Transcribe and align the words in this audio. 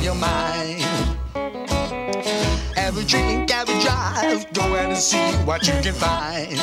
on 0.00 0.04
your 0.04 0.14
mind. 0.14 0.84
A 2.76 3.04
drink, 3.06 3.50
a 3.50 3.64
drive, 3.80 4.52
go 4.52 4.74
and 4.74 4.96
see 4.96 5.32
what 5.44 5.66
you 5.66 5.74
can 5.82 5.94
find. 5.94 6.58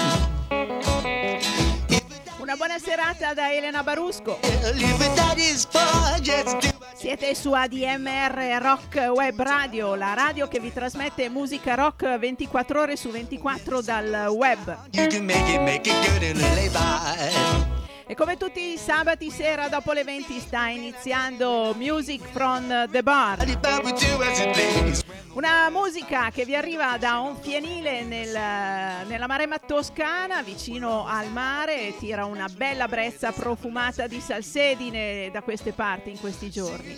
Una 2.40 2.56
buona 2.56 2.80
serata 2.80 3.34
da 3.34 3.54
Elena 3.54 3.84
Barusco. 3.84 4.40
Siete 6.96 7.36
su 7.36 7.52
ADMR 7.54 8.60
Rock 8.62 9.12
Web 9.14 9.42
Radio, 9.42 9.96
la 9.96 10.14
radio 10.14 10.48
che 10.48 10.60
vi 10.60 10.74
trasmette 10.74 11.30
musica 11.30 11.76
rock 11.76 12.18
24 12.18 12.82
ore 12.82 12.96
su 12.96 13.10
24 13.10 13.82
dal 13.82 14.28
web. 14.30 14.78
E 18.10 18.16
come 18.16 18.38
tutti 18.38 18.72
i 18.72 18.78
sabati 18.78 19.30
sera 19.30 19.68
dopo 19.68 19.92
le 19.92 20.06
20 20.06 20.40
sta 20.40 20.68
iniziando 20.68 21.76
Music 21.78 22.26
from 22.32 22.90
the 22.90 23.04
Bar. 23.04 23.44
Una 25.34 25.70
musica 25.70 26.30
che 26.32 26.46
vi 26.46 26.56
arriva 26.56 26.98
da 26.98 27.20
un 27.20 27.36
fienile 27.36 28.04
nel, 28.06 28.32
nella 29.08 29.28
Maremma 29.28 29.60
Toscana, 29.60 30.42
vicino 30.42 31.06
al 31.06 31.30
mare, 31.32 31.96
tira 32.00 32.24
una 32.24 32.48
bella 32.48 32.88
brezza 32.88 33.34
profumata 33.34 34.08
di 34.08 34.22
salsedine 34.22 35.30
da 35.30 35.42
queste 35.42 35.74
parti 35.74 36.10
in 36.10 36.20
questi 36.20 36.50
giorni. 36.50 36.96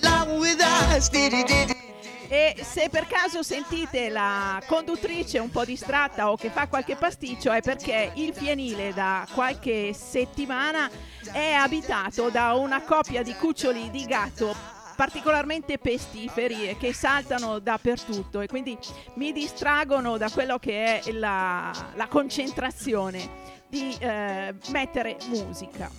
E 2.32 2.56
se 2.62 2.90
per 2.90 3.08
caso 3.08 3.42
sentite 3.42 4.08
la 4.10 4.62
conduttrice 4.68 5.40
un 5.40 5.50
po' 5.50 5.66
distratta 5.66 6.30
o 6.30 6.38
che 6.38 6.52
fa 6.52 6.68
qualche 6.68 6.96
pasticcio 6.96 7.52
è 7.52 7.60
perché 7.60 8.12
il 8.16 8.36
fienile 8.36 8.94
da 8.94 9.28
qualche 9.34 9.94
settimana 9.94 10.88
è 11.32 11.54
abitato 11.54 12.30
da 12.30 12.54
una 12.54 12.84
coppia 12.84 13.24
di 13.24 13.34
cuccioli 13.34 13.90
di 13.90 14.06
gatto 14.06 14.56
particolarmente 14.96 15.80
pestiferi 15.80 16.78
che 16.78 16.94
saltano 16.94 17.58
dappertutto 17.58 18.42
e 18.42 18.48
quindi 18.48 18.78
mi 19.16 19.32
distraggono 19.32 20.18
da 20.18 20.30
quello 20.30 20.60
che 20.60 21.00
è 21.00 21.12
la, 21.14 21.72
la 21.96 22.08
concentrazione 22.08 23.58
di 23.68 23.96
eh, 23.98 24.54
mettere 24.72 25.18
musica. 25.30 25.90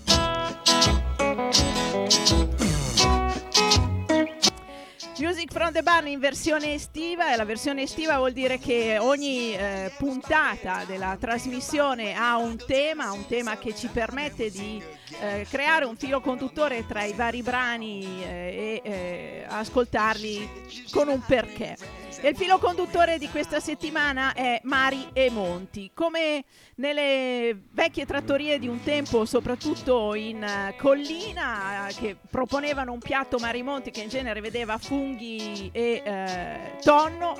Music 5.21 5.53
from 5.53 5.71
the 5.73 5.83
Barn 5.83 6.07
in 6.07 6.19
versione 6.19 6.73
estiva 6.73 7.31
e 7.31 7.37
la 7.37 7.45
versione 7.45 7.83
estiva 7.83 8.17
vuol 8.17 8.33
dire 8.33 8.59
che 8.59 8.97
ogni 8.99 9.53
eh, 9.53 9.93
puntata 9.99 10.85
della 10.87 11.15
trasmissione 11.21 12.15
ha 12.15 12.39
un 12.39 12.57
tema, 12.57 13.13
un 13.13 13.27
tema 13.27 13.59
che 13.59 13.75
ci 13.75 13.89
permette 13.89 14.51
di 14.51 14.83
eh, 15.21 15.47
creare 15.47 15.85
un 15.85 15.97
filo 15.97 16.23
conduttore 16.23 16.87
tra 16.87 17.05
i 17.05 17.13
vari 17.13 17.43
brani 17.43 18.23
eh, 18.23 18.81
e 18.83 18.91
eh, 18.91 19.45
ascoltarli 19.47 20.49
con 20.91 21.09
un 21.09 21.21
perché. 21.21 21.77
Il 22.23 22.37
filo 22.37 22.59
conduttore 22.59 23.17
di 23.17 23.31
questa 23.31 23.61
settimana 23.61 24.35
è 24.35 24.61
mari 24.65 25.09
e 25.15 25.31
monti. 25.31 25.91
Come 25.95 26.45
nelle 26.75 27.59
vecchie 27.73 28.05
trattorie 28.05 28.59
di 28.59 28.69
un 28.69 28.83
tempo, 28.83 29.25
soprattutto 29.25 30.15
in 30.15 30.45
uh, 30.45 30.77
collina, 30.77 31.89
che 31.97 32.17
proponevano 32.31 32.93
un 32.93 32.99
piatto 32.99 33.39
mari 33.39 33.61
e 33.61 33.63
monti 33.63 33.91
che 33.91 34.03
in 34.03 34.11
genere 34.11 34.43
vedeva 34.43 34.77
funghi 34.77 35.71
e 35.73 36.03
uh, 36.05 36.83
tonno. 36.83 37.39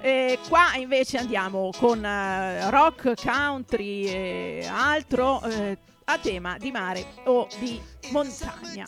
E 0.00 0.40
qua 0.48 0.74
invece 0.74 1.18
andiamo 1.18 1.70
con 1.76 1.98
uh, 1.98 2.70
rock, 2.70 3.14
country 3.22 4.06
e 4.06 4.68
altro 4.68 5.40
a 6.10 6.18
tema 6.18 6.56
di 6.58 6.70
mare 6.70 7.04
o 7.24 7.46
di 7.58 7.80
montagna. 8.10 8.86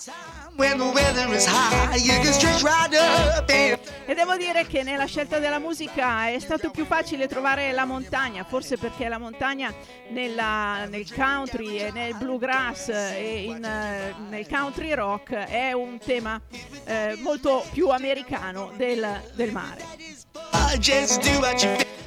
E 4.07 4.15
devo 4.15 4.37
dire 4.37 4.67
che 4.67 4.83
nella 4.83 5.05
scelta 5.05 5.39
della 5.39 5.59
musica 5.59 6.29
è 6.29 6.39
stato 6.39 6.71
più 6.71 6.87
facile 6.87 7.29
trovare 7.29 7.73
la 7.73 7.85
montagna, 7.85 8.45
forse 8.45 8.79
perché 8.79 9.09
la 9.09 9.19
montagna 9.19 9.73
nella, 10.09 10.87
nel 10.87 11.13
country 11.13 11.77
e 11.77 11.91
nel 11.93 12.17
bluegrass 12.17 12.89
e 12.89 13.45
in, 13.45 13.57
uh, 13.57 14.29
nel 14.29 14.49
country 14.49 14.95
rock 14.95 15.33
è 15.35 15.73
un 15.73 15.99
tema 15.99 16.41
uh, 16.41 17.21
molto 17.21 17.65
più 17.73 17.89
americano 17.89 18.73
del, 18.77 19.23
del 19.35 19.53
mare. 19.53 20.10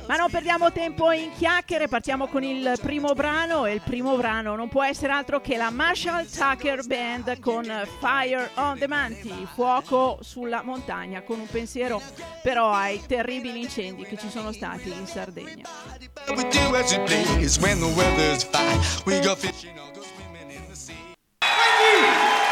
Ma 0.05 0.15
non 0.15 0.29
perdiamo 0.29 0.71
tempo 0.71 1.11
in 1.11 1.31
chiacchiere, 1.37 1.87
partiamo 1.87 2.27
con 2.27 2.43
il 2.43 2.77
primo 2.81 3.13
brano 3.13 3.65
e 3.65 3.73
il 3.73 3.81
primo 3.81 4.17
brano 4.17 4.55
non 4.55 4.67
può 4.67 4.83
essere 4.83 5.13
altro 5.13 5.39
che 5.39 5.55
la 5.55 5.69
Marshall 5.69 6.27
Tucker 6.29 6.85
Band 6.85 7.39
con 7.39 7.63
Fire 7.99 8.49
on 8.55 8.77
the 8.77 8.87
Manti, 8.87 9.47
fuoco 9.53 10.19
sulla 10.21 10.61
montagna, 10.61 11.21
con 11.21 11.39
un 11.39 11.47
pensiero 11.47 12.01
però 12.41 12.71
ai 12.71 13.01
terribili 13.07 13.61
incendi 13.61 14.03
che 14.03 14.17
ci 14.17 14.29
sono 14.29 14.51
stati 14.51 14.89
in 14.89 15.07
Sardegna. 15.07 15.67
Quindi! 21.83 22.42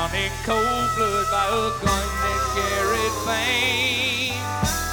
Down 0.00 0.14
in 0.14 0.30
cold 0.44 0.90
blood 0.96 1.26
by 1.30 1.46
a 1.46 1.68
gun 1.84 2.08
that 2.22 2.42
carried 2.56 3.16
fame. 3.26 4.40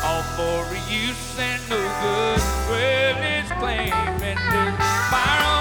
All 0.04 0.24
for 0.36 0.75
use 0.92 1.39
and 1.39 1.62
no 1.69 1.77
good. 2.01 2.42
Well, 2.69 3.18
it's 3.21 3.51
claiming 3.54 4.36
the 4.36 4.65
fire 5.12 5.56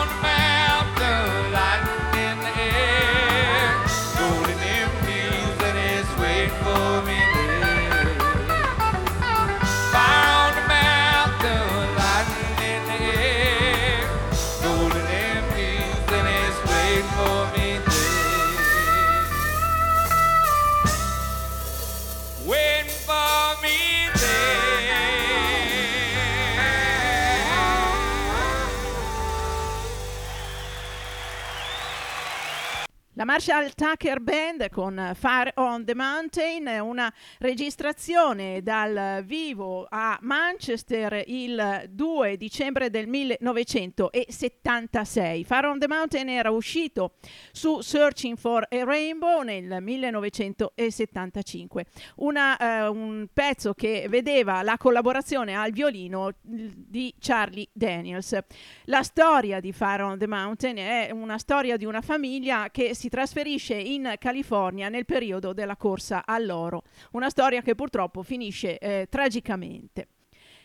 Marshall 33.27 33.75
Tucker 33.75 34.21
Band 34.21 34.71
con 34.71 35.11
Fire 35.17 35.51
on 35.57 35.85
the 35.85 35.97
Mountain, 35.97 36.69
una 36.81 37.13
registrazione 37.41 38.63
dal 38.63 39.25
vivo 39.25 39.85
a 39.91 40.17
Manchester 40.21 41.25
il 41.27 41.89
2 41.91 42.37
dicembre 42.37 42.89
del 42.89 43.09
1976. 43.09 45.43
Fire 45.43 45.67
on 45.67 45.81
the 45.81 45.89
Mountain 45.89 46.29
era 46.29 46.53
uscito 46.53 47.15
su 47.51 47.81
Searching 47.81 48.37
for 48.37 48.65
a 48.71 48.85
Rainbow 48.85 49.43
nel 49.43 49.79
1975, 49.81 51.85
Una, 52.19 52.57
eh, 52.57 52.87
un 52.87 53.27
pezzo 53.33 53.75
che 53.75 54.07
vedeva 54.09 54.63
la 54.63 54.77
collaborazione 54.77 55.57
al 55.57 55.73
violino 55.73 56.31
di 56.43 57.13
Charlie 57.19 57.67
Daniels. 57.73 58.39
La 58.85 59.03
storia 59.03 59.59
di 59.59 59.73
Fire 59.73 60.03
on 60.03 60.17
the 60.17 60.29
Mountain 60.29 60.77
è 60.77 61.11
una 61.11 61.39
storia 61.39 61.77
di 61.77 61.85
una 61.85 62.03
famiglia 62.03 62.71
che 62.71 62.95
si 62.95 63.09
trasferisce 63.17 63.73
in 63.73 64.17
California 64.19 64.91
nel 64.91 65.07
periodo 65.07 65.55
della 65.55 65.79
corsa 65.79 66.27
all'oro, 66.27 66.83
una 67.13 67.31
storia 67.31 67.63
che 67.63 67.75
purtroppo 67.75 68.23
finisce 68.23 68.77
eh, 68.77 69.07
tragicamente. 69.09 70.09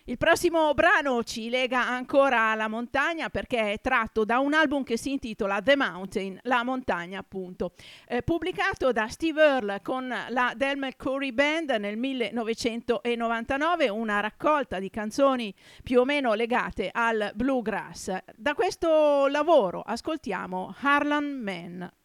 Il 0.03 0.17
prossimo 0.17 0.73
brano 0.73 1.23
ci 1.23 1.49
lega 1.49 1.87
ancora 1.87 2.51
alla 2.51 2.67
montagna 2.67 3.29
perché 3.29 3.71
è 3.71 3.79
tratto 3.79 4.25
da 4.25 4.39
un 4.39 4.53
album 4.53 4.83
che 4.83 4.97
si 4.97 5.11
intitola 5.11 5.61
The 5.61 5.77
Mountain, 5.77 6.39
la 6.41 6.65
montagna 6.65 7.19
appunto, 7.19 7.71
eh, 8.05 8.21
pubblicato 8.21 8.91
da 8.91 9.07
Steve 9.07 9.41
Earle 9.41 9.81
con 9.81 10.13
la 10.27 10.51
Del 10.53 10.75
McCurry 10.75 11.31
Band 11.31 11.69
nel 11.79 11.95
1999, 11.95 13.87
una 13.87 14.19
raccolta 14.19 14.77
di 14.77 14.89
canzoni 14.89 15.55
più 15.83 16.01
o 16.01 16.03
meno 16.03 16.33
legate 16.33 16.89
al 16.91 17.31
bluegrass. 17.33 18.17
Da 18.35 18.53
questo 18.55 19.27
lavoro 19.27 19.79
ascoltiamo 19.79 20.75
Harlan 20.81 21.39
Man. 21.41 21.99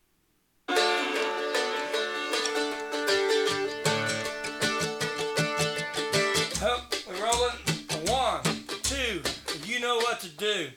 Up, 0.69 0.77
we 7.09 7.21
rolling. 7.21 7.59
One, 8.07 8.43
two, 8.83 9.23
you 9.65 9.81
know 9.81 9.97
what 9.97 10.21
to 10.21 10.29
do. 10.29 10.71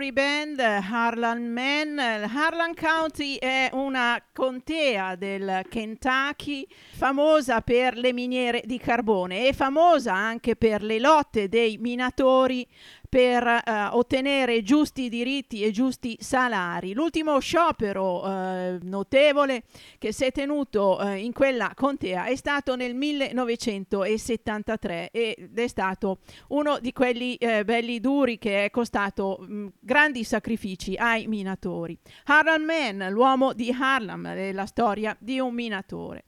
McCurry 0.00 0.12
Band, 0.12 0.58
Harlan 0.58 1.52
Man. 1.52 1.98
Harlan 1.98 2.72
County 2.74 3.36
è 3.36 3.68
una 3.72 4.22
contea 4.32 5.14
del 5.14 5.66
Kentucky 5.68 6.66
famosa 6.92 7.60
per 7.60 7.98
le 7.98 8.14
miniere 8.14 8.62
di 8.64 8.78
carbone 8.78 9.46
e 9.46 9.52
famosa 9.52 10.14
anche 10.14 10.56
per 10.56 10.82
le 10.82 10.98
lotte 10.98 11.50
dei 11.50 11.76
minatori 11.76 12.66
per 13.10 13.46
eh, 13.46 13.62
ottenere 13.90 14.62
giusti 14.62 15.08
diritti 15.08 15.64
e 15.64 15.72
giusti 15.72 16.16
salari. 16.20 16.94
L'ultimo 16.94 17.40
sciopero 17.40 18.24
eh, 18.24 18.78
notevole 18.82 19.64
che 19.98 20.12
si 20.12 20.24
è 20.24 20.30
tenuto 20.30 21.00
eh, 21.00 21.16
in 21.16 21.32
quella 21.32 21.72
contea 21.74 22.26
è 22.26 22.36
stato 22.36 22.76
nel 22.76 22.94
1973 22.94 25.10
ed 25.10 25.58
è 25.58 25.66
stato 25.66 26.18
uno 26.50 26.78
di 26.78 26.92
quelli 26.92 27.34
eh, 27.34 27.64
belli 27.64 27.98
duri 27.98 28.38
che 28.38 28.66
è 28.66 28.70
costato 28.70 29.38
mh, 29.40 29.66
grandi 29.80 30.22
sacrifici 30.22 30.94
ai 30.94 31.26
minatori. 31.26 31.98
Harlan 32.26 32.62
Mann, 32.62 33.02
l'uomo 33.08 33.54
di 33.54 33.76
Harlem, 33.76 34.28
è 34.28 34.52
la 34.52 34.66
storia 34.66 35.16
di 35.18 35.40
un 35.40 35.52
minatore. 35.52 36.26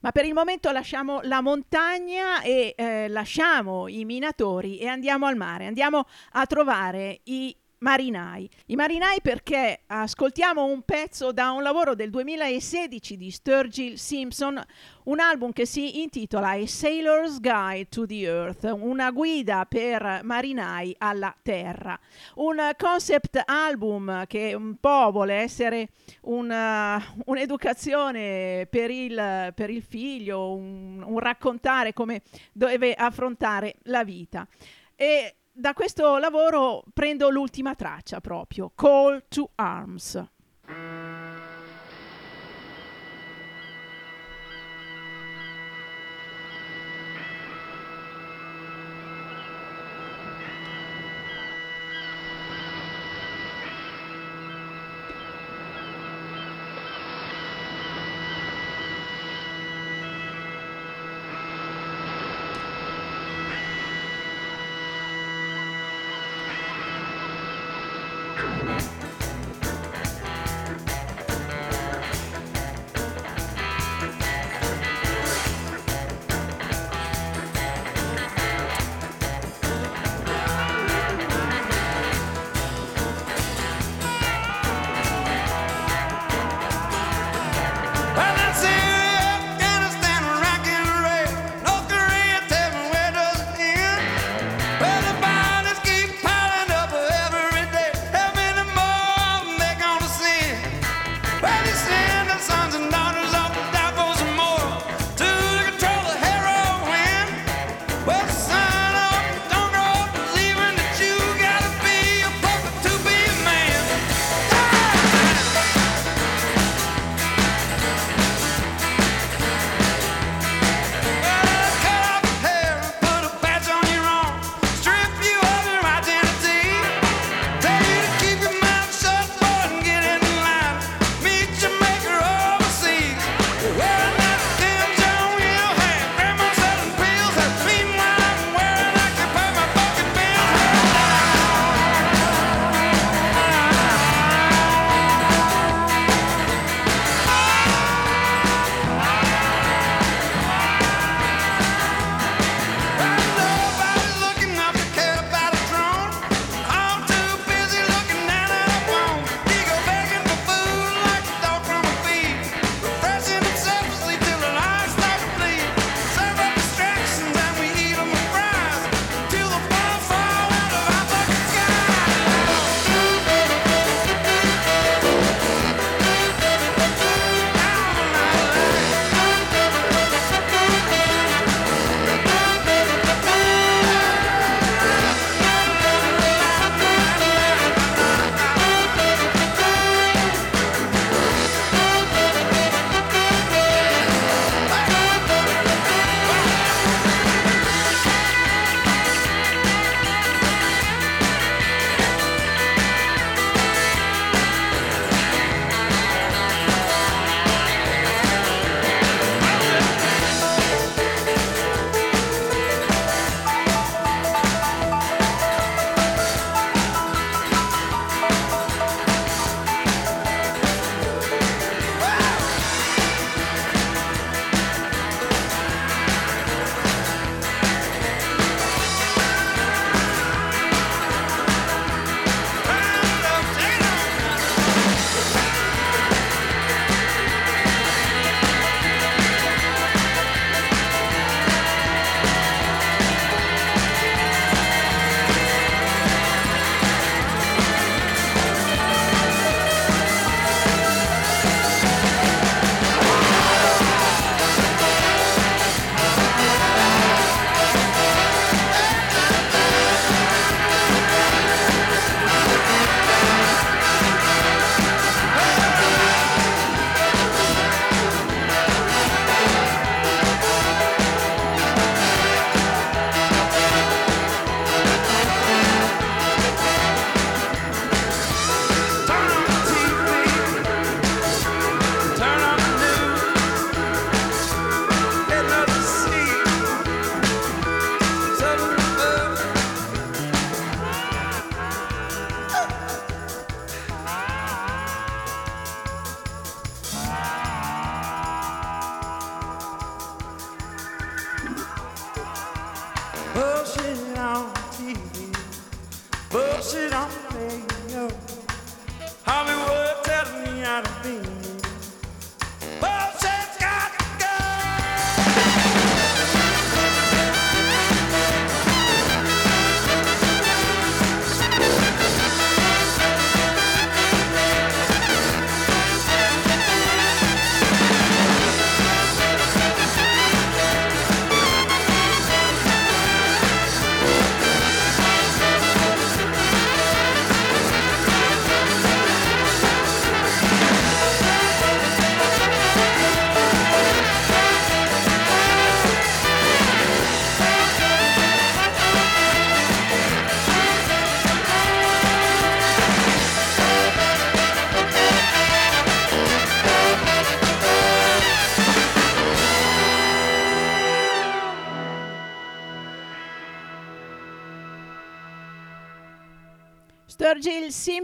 Ma 0.00 0.12
per 0.12 0.24
il 0.24 0.32
momento 0.32 0.70
lasciamo 0.72 1.20
la 1.22 1.42
montagna 1.42 2.40
e 2.42 2.74
eh, 2.76 3.08
lasciamo 3.08 3.86
i 3.86 4.04
minatori 4.04 4.78
e 4.78 4.86
andiamo 4.86 5.26
al 5.26 5.36
mare, 5.36 5.66
andiamo 5.66 6.06
a 6.32 6.46
trovare 6.46 7.20
i 7.24 7.54
marinai. 7.80 8.48
I 8.66 8.74
marinai 8.74 9.20
perché 9.20 9.80
ascoltiamo 9.86 10.64
un 10.64 10.82
pezzo 10.82 11.32
da 11.32 11.50
un 11.50 11.62
lavoro 11.62 11.94
del 11.94 12.10
2016 12.10 13.16
di 13.16 13.30
Sturgill 13.30 13.94
Simpson, 13.94 14.62
un 15.04 15.18
album 15.18 15.52
che 15.52 15.66
si 15.66 16.02
intitola 16.02 16.50
A 16.50 16.66
Sailor's 16.66 17.40
Guide 17.40 17.88
to 17.88 18.06
the 18.06 18.20
Earth, 18.20 18.64
una 18.78 19.10
guida 19.10 19.64
per 19.66 20.20
marinai 20.22 20.94
alla 20.98 21.34
Terra. 21.42 21.98
Un 22.34 22.58
concept 22.76 23.42
album 23.46 24.26
che 24.26 24.54
un 24.54 24.76
po' 24.78 25.10
vuole 25.10 25.34
essere 25.34 25.88
una, 26.22 27.02
un'educazione 27.24 28.66
per 28.70 28.90
il, 28.90 29.52
per 29.54 29.70
il 29.70 29.82
figlio, 29.82 30.52
un, 30.52 31.02
un 31.04 31.18
raccontare 31.18 31.92
come 31.92 32.22
deve 32.52 32.92
affrontare 32.92 33.76
la 33.84 34.04
vita. 34.04 34.46
E 34.94 35.36
da 35.60 35.74
questo 35.74 36.16
lavoro 36.16 36.82
prendo 36.94 37.28
l'ultima 37.28 37.74
traccia 37.74 38.20
proprio, 38.20 38.72
Call 38.74 39.24
to 39.28 39.50
Arms. 39.56 40.24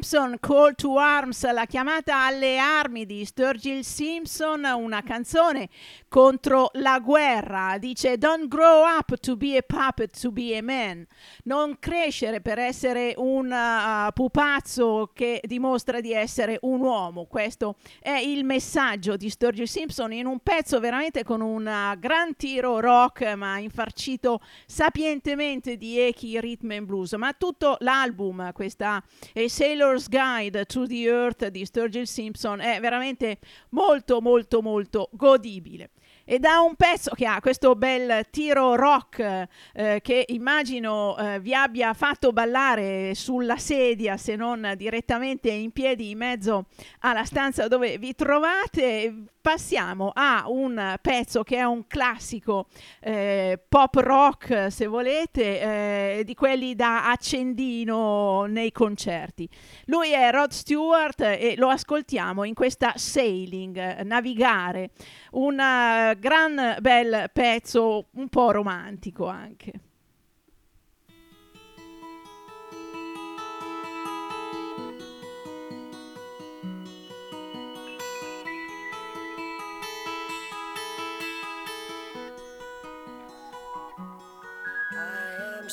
Sturgill 0.06 0.38
Simpson, 0.38 0.38
Call 0.56 0.74
to 0.74 0.96
Arms, 0.96 1.52
la 1.52 1.66
chiamata 1.66 2.24
alle 2.24 2.56
armi 2.56 3.04
di 3.04 3.26
Sturgill 3.26 3.80
Simpson, 3.80 4.64
una 4.64 5.02
canzone 5.02 5.68
contro 6.08 6.70
la 6.76 6.98
guerra. 6.98 7.76
Dice 7.78 8.16
Don't 8.16 8.48
grow 8.48 8.86
up 8.86 9.18
to 9.18 9.36
be 9.36 9.58
a 9.58 9.60
puppet, 9.60 10.18
to 10.18 10.32
be 10.32 10.56
a 10.56 10.62
man. 10.62 11.06
Non 11.44 11.76
crescere 11.78 12.40
per 12.40 12.58
essere 12.58 13.12
un 13.18 13.50
uh, 13.50 14.10
pupazzo 14.14 15.10
che 15.12 15.42
dimostra 15.44 16.00
di 16.00 16.14
essere 16.14 16.56
un 16.62 16.80
uomo. 16.80 17.26
Questo 17.26 17.76
è 18.00 18.16
il 18.16 18.42
messaggio 18.46 19.18
di 19.18 19.28
Sturgill 19.28 19.66
Simpson 19.66 20.14
in 20.14 20.24
un 20.24 20.38
pezzo 20.38 20.80
veramente 20.80 21.22
con 21.22 21.42
un 21.42 21.66
uh, 21.66 21.98
gran 21.98 22.34
tiro 22.34 22.80
rock, 22.80 23.34
ma 23.34 23.58
infarcito 23.58 24.40
sapientemente 24.64 25.76
di 25.76 26.00
echi, 26.00 26.40
rhythm 26.40 26.70
and 26.70 26.86
blues. 26.86 27.12
Ma 27.12 27.34
tutto 27.34 27.76
l'album, 27.80 28.52
questa 28.54 28.94
A 29.34 29.48
Sailor's 29.48 30.08
Guide 30.08 30.44
to 30.50 30.86
the 30.86 31.02
Earth 31.02 31.46
di 31.48 31.64
Sturgill 31.64 32.04
Simpson, 32.04 32.60
è 32.60 32.80
veramente 32.80 33.38
molto, 33.70 34.20
molto, 34.20 34.62
molto 34.62 35.08
godibile. 35.12 35.90
E 36.28 36.40
da 36.40 36.58
un 36.58 36.74
pezzo 36.74 37.12
che 37.14 37.24
ha 37.24 37.40
questo 37.40 37.76
bel 37.76 38.26
tiro 38.30 38.74
rock 38.74 39.46
eh, 39.74 40.00
che 40.02 40.24
immagino 40.28 41.16
eh, 41.16 41.38
vi 41.38 41.54
abbia 41.54 41.94
fatto 41.94 42.32
ballare 42.32 43.14
sulla 43.14 43.58
sedia 43.58 44.16
se 44.16 44.34
non 44.34 44.74
direttamente 44.76 45.50
in 45.50 45.70
piedi 45.70 46.10
in 46.10 46.18
mezzo 46.18 46.66
alla 47.00 47.24
stanza 47.24 47.68
dove 47.68 47.98
vi 47.98 48.12
trovate 48.16 49.26
passiamo 49.46 50.10
a 50.12 50.46
un 50.48 50.96
pezzo 51.00 51.44
che 51.44 51.58
è 51.58 51.62
un 51.62 51.86
classico 51.86 52.66
eh, 52.98 53.62
pop 53.68 53.94
rock 53.94 54.72
se 54.72 54.88
volete 54.88 55.60
eh, 55.60 56.22
di 56.24 56.34
quelli 56.34 56.74
da 56.74 57.08
accendino 57.08 58.46
nei 58.46 58.72
concerti. 58.72 59.48
Lui 59.84 60.10
è 60.10 60.32
Rod 60.32 60.50
Stewart 60.50 61.20
e 61.20 61.54
lo 61.58 61.68
ascoltiamo 61.68 62.42
in 62.42 62.54
questa 62.54 62.94
Sailing 62.96 64.00
navigare 64.00 64.90
un 65.34 65.52
uh, 65.52 66.18
gran 66.18 66.78
bel 66.80 67.30
pezzo 67.32 68.06
un 68.14 68.28
po' 68.28 68.50
romantico 68.50 69.28
anche 69.28 69.72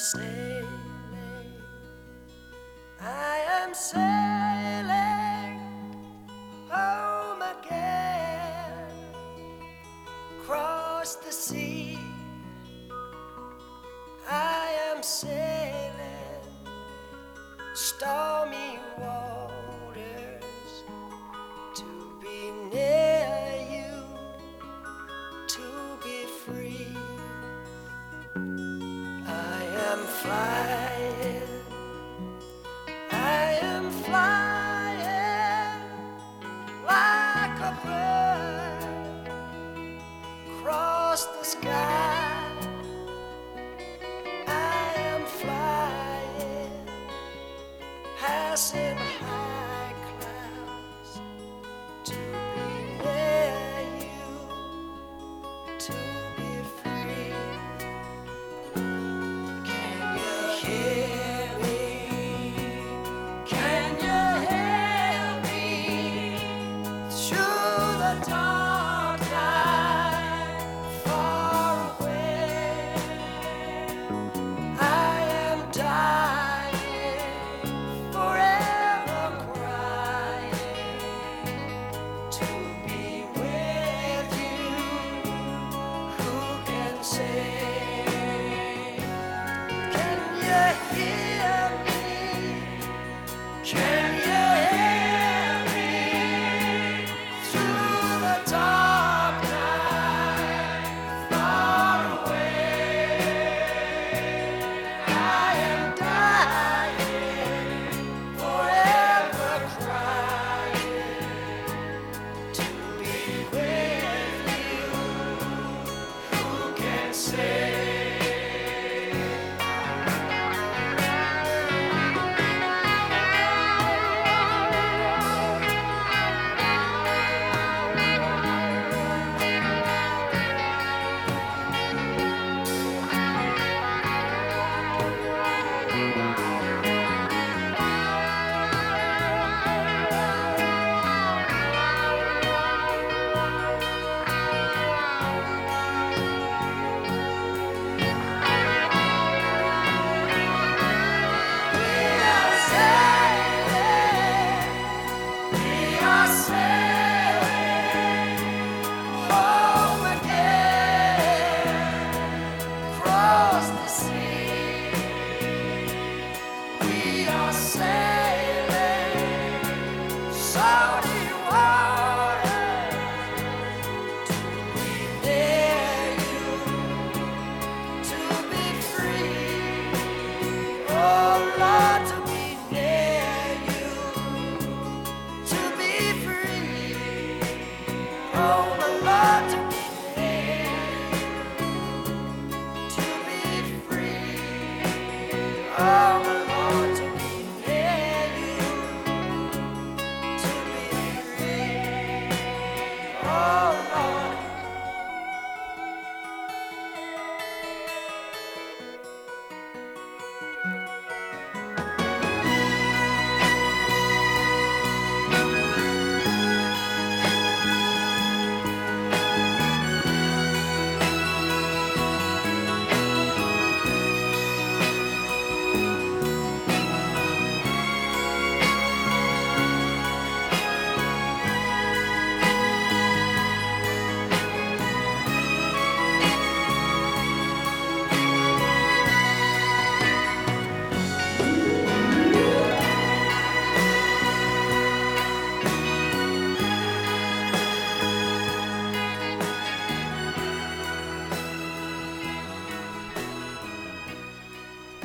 sailing, 0.04 0.68
I 3.00 3.40
am 3.62 3.74
sailing 3.74 4.33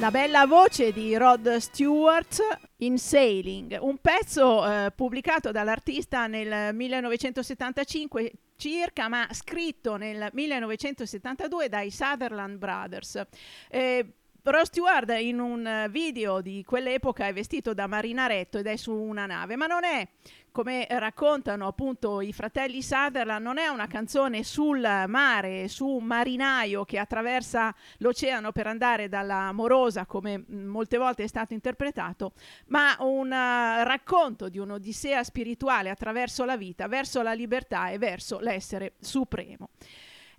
La 0.08 0.14
bella 0.20 0.46
voce 0.46 0.90
di 0.90 1.14
Rod 1.18 1.56
Stewart 1.56 2.58
in 2.78 2.96
Sailing, 2.96 3.76
un 3.78 3.98
pezzo 3.98 4.66
eh, 4.66 4.90
pubblicato 4.90 5.50
dall'artista 5.50 6.26
nel 6.26 6.74
1975 6.74 8.32
circa, 8.56 9.08
ma 9.08 9.28
scritto 9.32 9.96
nel 9.96 10.30
1972 10.32 11.68
dai 11.68 11.90
Sutherland 11.90 12.56
Brothers. 12.56 13.20
Eh, 13.68 14.14
Rod 14.50 14.64
Stewart 14.64 15.10
in 15.20 15.40
un 15.40 15.88
video 15.90 16.40
di 16.40 16.64
quell'epoca 16.64 17.26
è 17.26 17.34
vestito 17.34 17.74
da 17.74 17.86
marinaretto 17.86 18.56
ed 18.56 18.66
è 18.66 18.76
su 18.76 18.92
una 18.94 19.26
nave, 19.26 19.56
ma 19.56 19.66
non 19.66 19.84
è 19.84 20.08
come 20.50 20.86
raccontano 20.88 21.66
appunto 21.66 22.22
i 22.22 22.32
fratelli 22.32 22.80
Sutherland, 22.80 23.44
non 23.44 23.58
è 23.58 23.66
una 23.66 23.86
canzone 23.86 24.42
sul 24.42 24.80
mare, 25.06 25.68
su 25.68 25.86
un 25.86 26.04
marinaio 26.04 26.86
che 26.86 26.98
attraversa 26.98 27.74
l'oceano 27.98 28.50
per 28.50 28.66
andare 28.66 29.10
dalla 29.10 29.52
morosa, 29.52 30.06
come 30.06 30.42
molte 30.48 30.96
volte 30.96 31.24
è 31.24 31.28
stato 31.28 31.52
interpretato, 31.52 32.32
ma 32.68 32.96
un 33.00 33.30
eh, 33.30 33.84
racconto 33.84 34.48
di 34.48 34.58
un'odissea 34.58 35.22
spirituale 35.24 35.90
attraverso 35.90 36.46
la 36.46 36.56
vita, 36.56 36.88
verso 36.88 37.20
la 37.20 37.34
libertà 37.34 37.90
e 37.90 37.98
verso 37.98 38.38
l'essere 38.40 38.94
supremo. 38.98 39.68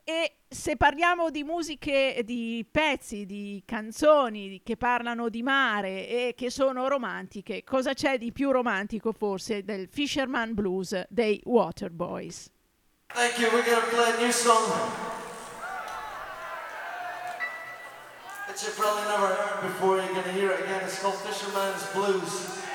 E 0.09 0.37
se 0.47 0.75
parliamo 0.75 1.29
di 1.29 1.43
musiche, 1.43 2.23
di 2.25 2.65
pezzi, 2.71 3.27
di 3.27 3.61
canzoni 3.63 4.59
che 4.63 4.75
parlano 4.75 5.29
di 5.29 5.43
mare 5.43 6.07
e 6.07 6.33
che 6.35 6.49
sono 6.49 6.87
romantiche, 6.87 7.63
cosa 7.63 7.93
c'è 7.93 8.17
di 8.17 8.31
più 8.31 8.49
romantico 8.49 9.11
forse 9.11 9.63
del 9.63 9.87
Fisherman 9.87 10.55
Blues 10.55 10.99
dei 11.09 11.39
Waterboys? 11.45 12.49
Thank 13.13 13.37
you. 13.37 13.51
We're 13.51 13.63
gonna 13.63 13.85
play 13.91 14.11
a 14.11 14.19
new 14.19 14.31
song 14.31 14.71
that 18.47 18.59
you 18.63 18.71
probably 18.75 19.03
never 19.03 19.27
heard 19.27 19.61
before. 19.61 19.97
You're 19.97 20.15
gonna 20.15 20.31
hear 20.31 20.49
it 20.49 20.61
again. 20.61 20.81
It's 20.85 20.99
called 20.99 21.17
Fisherman's 21.17 21.85
Blues. 21.93 22.67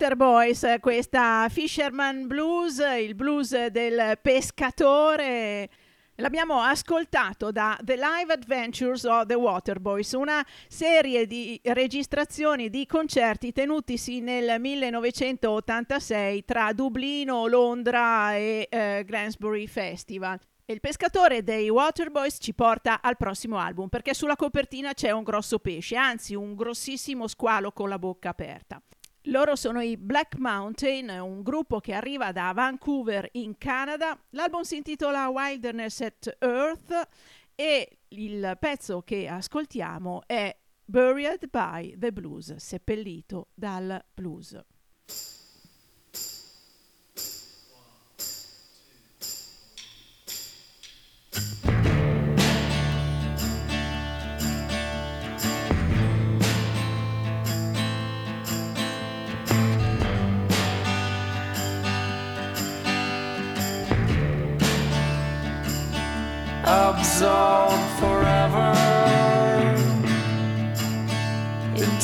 Waterboys, 0.00 0.76
questa 0.78 1.48
Fisherman 1.50 2.28
Blues, 2.28 2.78
il 2.78 3.16
blues 3.16 3.66
del 3.66 4.16
pescatore. 4.22 5.68
L'abbiamo 6.14 6.60
ascoltato 6.60 7.50
da 7.50 7.76
The 7.82 7.96
Live 7.96 8.32
Adventures 8.32 9.02
of 9.02 9.26
the 9.26 9.34
Waterboys, 9.34 10.12
una 10.12 10.46
serie 10.68 11.26
di 11.26 11.60
registrazioni 11.64 12.70
di 12.70 12.86
concerti 12.86 13.50
tenutisi 13.50 14.20
nel 14.20 14.60
1986 14.60 16.44
tra 16.44 16.72
Dublino, 16.72 17.48
Londra 17.48 18.36
e 18.36 18.68
eh, 18.70 19.02
Glastonbury 19.04 19.66
Festival. 19.66 20.38
Il 20.66 20.78
pescatore 20.78 21.42
dei 21.42 21.68
Waterboys 21.68 22.36
ci 22.38 22.54
porta 22.54 23.00
al 23.02 23.16
prossimo 23.16 23.58
album 23.58 23.88
perché 23.88 24.14
sulla 24.14 24.36
copertina 24.36 24.92
c'è 24.92 25.10
un 25.10 25.24
grosso 25.24 25.58
pesce, 25.58 25.96
anzi 25.96 26.36
un 26.36 26.54
grossissimo 26.54 27.26
squalo 27.26 27.72
con 27.72 27.88
la 27.88 27.98
bocca 27.98 28.28
aperta. 28.28 28.80
Loro 29.28 29.56
sono 29.56 29.82
i 29.82 29.98
Black 29.98 30.38
Mountain, 30.38 31.10
un 31.10 31.42
gruppo 31.42 31.80
che 31.80 31.92
arriva 31.92 32.32
da 32.32 32.52
Vancouver 32.54 33.28
in 33.32 33.58
Canada. 33.58 34.18
L'album 34.30 34.62
si 34.62 34.76
intitola 34.76 35.28
Wilderness 35.28 36.00
at 36.00 36.36
Earth 36.38 37.08
e 37.54 37.98
il 38.08 38.56
pezzo 38.58 39.02
che 39.02 39.28
ascoltiamo 39.28 40.22
è 40.26 40.56
Buried 40.82 41.50
by 41.50 41.98
the 41.98 42.10
Blues, 42.10 42.56
seppellito 42.56 43.48
dal 43.52 44.02
blues. 44.14 44.58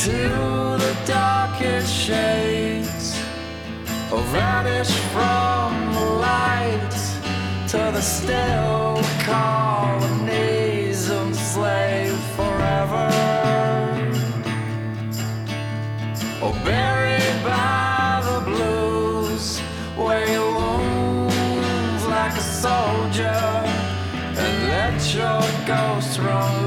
Into 0.06 0.18
the 0.84 0.96
darkest 1.06 1.90
shades, 1.90 3.18
or 4.12 4.20
vanish 4.32 4.90
from 5.14 5.94
the 5.94 6.04
light 6.20 6.90
to 7.68 7.78
the 7.78 8.02
still 8.02 9.00
colonies 9.20 11.08
enslaved 11.08 12.20
forever, 12.36 13.08
oh, 16.42 16.48
or 16.48 16.52
buried 16.64 17.42
by 17.42 18.20
the 18.24 18.40
blues 18.44 19.58
where 19.96 20.28
your 20.28 20.52
wounds 20.52 22.04
like 22.06 22.36
a 22.36 22.42
soldier 22.42 23.40
and 24.36 24.68
let 24.68 25.14
your 25.14 25.42
ghost 25.66 26.18
run 26.18 26.63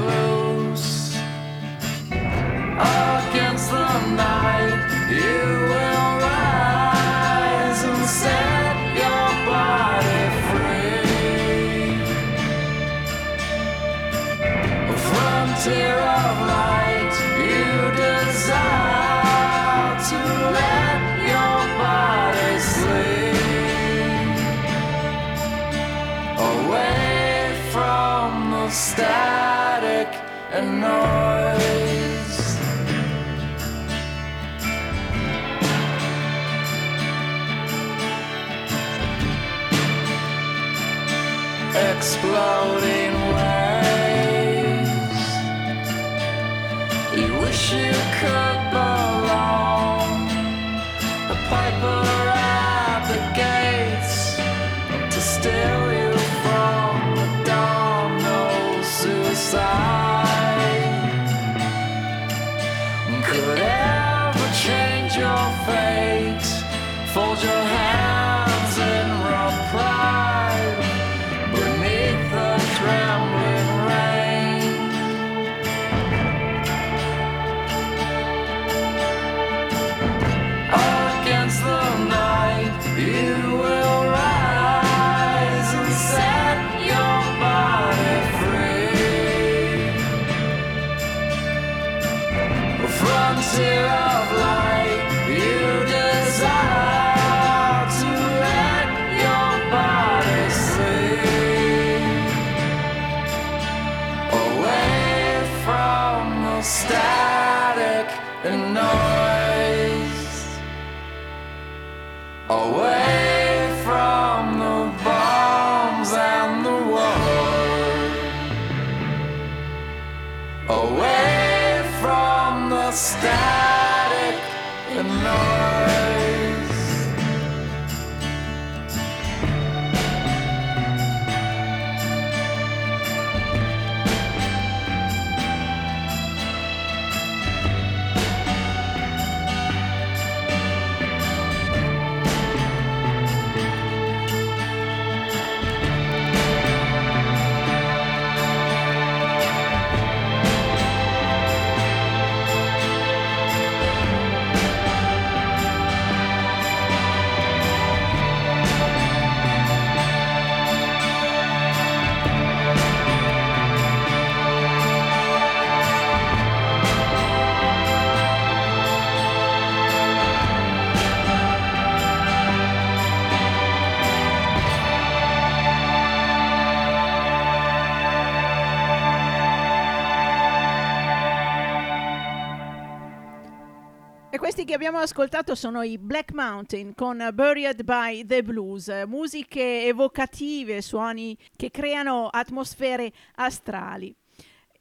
ascoltato 185.08 185.54
sono 185.54 185.80
i 185.80 185.96
Black 185.96 186.32
Mountain 186.32 186.94
con 186.94 187.26
Buried 187.32 187.82
by 187.82 188.26
the 188.26 188.42
Blues, 188.42 188.88
musiche 189.06 189.86
evocative, 189.86 190.82
suoni 190.82 191.34
che 191.56 191.70
creano 191.70 192.28
atmosfere 192.28 193.10
astrali. 193.36 194.14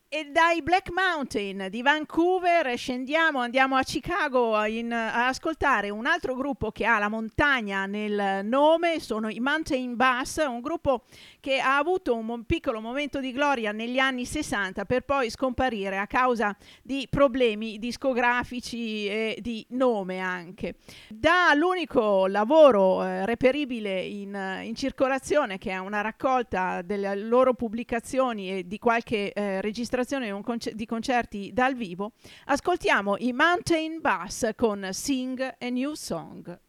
E 0.10 0.24
dai 0.32 0.62
Black 0.62 0.89
Mountain 0.93 1.68
di 1.70 1.82
Vancouver 1.82 2.78
scendiamo, 2.78 3.39
andiamo 3.39 3.76
a 3.76 3.84
Chicago 3.84 4.64
in, 4.64 4.89
ad 4.93 5.28
ascoltare 5.28 5.89
un 5.89 6.05
altro 6.05 6.34
gruppo 6.34 6.72
che 6.72 6.86
ha 6.86 6.97
la 6.97 7.10
montagna 7.10 7.86
nel 7.88 8.45
nome, 8.45 9.01
sono 9.01 9.28
i 9.28 9.41
Mountain 9.41 9.97
Bass, 9.97 10.38
un 10.47 10.62
gruppo 10.62 11.03
che 11.41 11.60
ha 11.60 11.76
avuto 11.76 12.16
un 12.16 12.45
piccolo 12.45 12.80
momento 12.80 13.20
di 13.20 13.34
gloria 13.34 13.74
negli 13.74 13.99
anni 13.99 14.26
60 14.26 14.86
per 14.86 15.01
poi 15.01 15.30
scomparire 15.30 15.97
a 15.97 16.08
causa 16.08 16.55
di 16.82 17.05
problemi 17.10 17.78
discografici 17.78 19.08
e 19.08 19.38
di 19.41 19.66
nome 19.72 20.20
anche. 20.20 20.76
Dall'unico 21.10 22.28
lavoro 22.28 23.03
eh, 23.03 23.26
reperibile 23.26 23.99
in, 24.03 24.62
in, 24.64 24.74
circolazione, 24.74 25.58
che 25.58 25.72
è 25.72 25.78
una 25.78 25.99
raccolta 25.99 26.82
delle 26.82 27.14
loro 27.18 27.53
pubblicazioni 27.53 28.60
e 28.60 28.68
di 28.68 28.80
qualche 28.80 29.34
eh, 29.34 29.60
registrazione, 29.60 29.95
registrazione 29.98 30.76
di 30.76 30.86
concerti 30.86 31.52
dal 31.54 31.74
vivo, 31.74 32.12
ascoltiamo 32.45 33.16
i 33.18 33.34
Mountain 33.34 34.00
Bass 34.00 34.52
con 34.56 34.88
Sing 34.91 35.56
a 35.60 35.70
New 35.70 35.93
Song. 35.95 36.66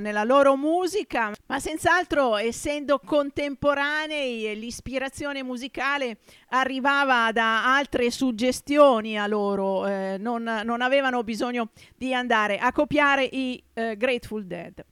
nella 0.00 0.24
loro 0.24 0.56
musica, 0.56 1.32
ma 1.46 1.60
senz'altro 1.60 2.36
essendo 2.36 3.00
contemporanei 3.04 4.58
l'ispirazione 4.58 5.42
musicale 5.42 6.18
arrivava 6.48 7.30
da 7.32 7.74
altre 7.74 8.10
suggestioni 8.10 9.18
a 9.18 9.26
loro, 9.26 9.86
eh, 9.86 10.16
non, 10.18 10.42
non, 10.64 10.80
avevano 10.80 11.22
bisogno 11.22 11.70
di 11.96 12.14
andare 12.14 12.58
a 12.58 12.72
copiare 12.72 13.24
i 13.24 13.62
eh, 13.74 13.96
Grateful 13.96 14.44
Dead. 14.46 14.84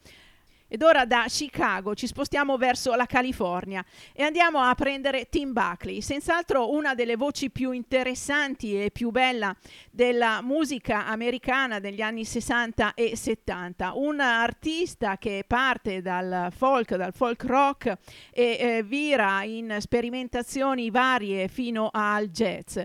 Ed 0.71 0.83
ora 0.83 1.07
da 1.07 1.25
Chicago 1.29 1.95
ci 1.95 2.07
spostiamo 2.07 2.59
verso 2.59 2.95
la 2.95 3.07
California 3.07 3.83
e 4.13 4.23
andiamo 4.23 4.61
a 4.61 4.75
prendere 4.75 5.31
Tim 5.31 5.55
Buckley, 5.55 6.03
senz'altro 6.03 6.71
una 6.71 6.95
delle 6.95 7.17
voci 7.17 7.49
più 7.49 7.71
interessanti 7.71 8.79
e 8.79 8.91
più 8.91 9.11
bella 9.11 9.57
della 9.91 10.43
musica 10.43 11.07
americana 11.07 11.81
degli 11.81 12.03
anni 12.03 12.27
60 12.27 12.93
e 12.93 13.17
70. 13.17 13.93
Un 13.95 14.21
artista 14.21 15.17
che 15.17 15.43
parte 15.47 16.03
dal 16.03 16.53
folk, 16.55 16.97
dal 16.97 17.15
folk 17.15 17.45
rock 17.45 17.97
e 18.31 18.57
eh, 18.61 18.83
vira 18.83 19.45
in 19.45 19.75
sperimentazioni 19.81 20.91
varie 20.91 21.49
fino 21.49 21.89
al 21.91 22.29
jazz. 22.29 22.79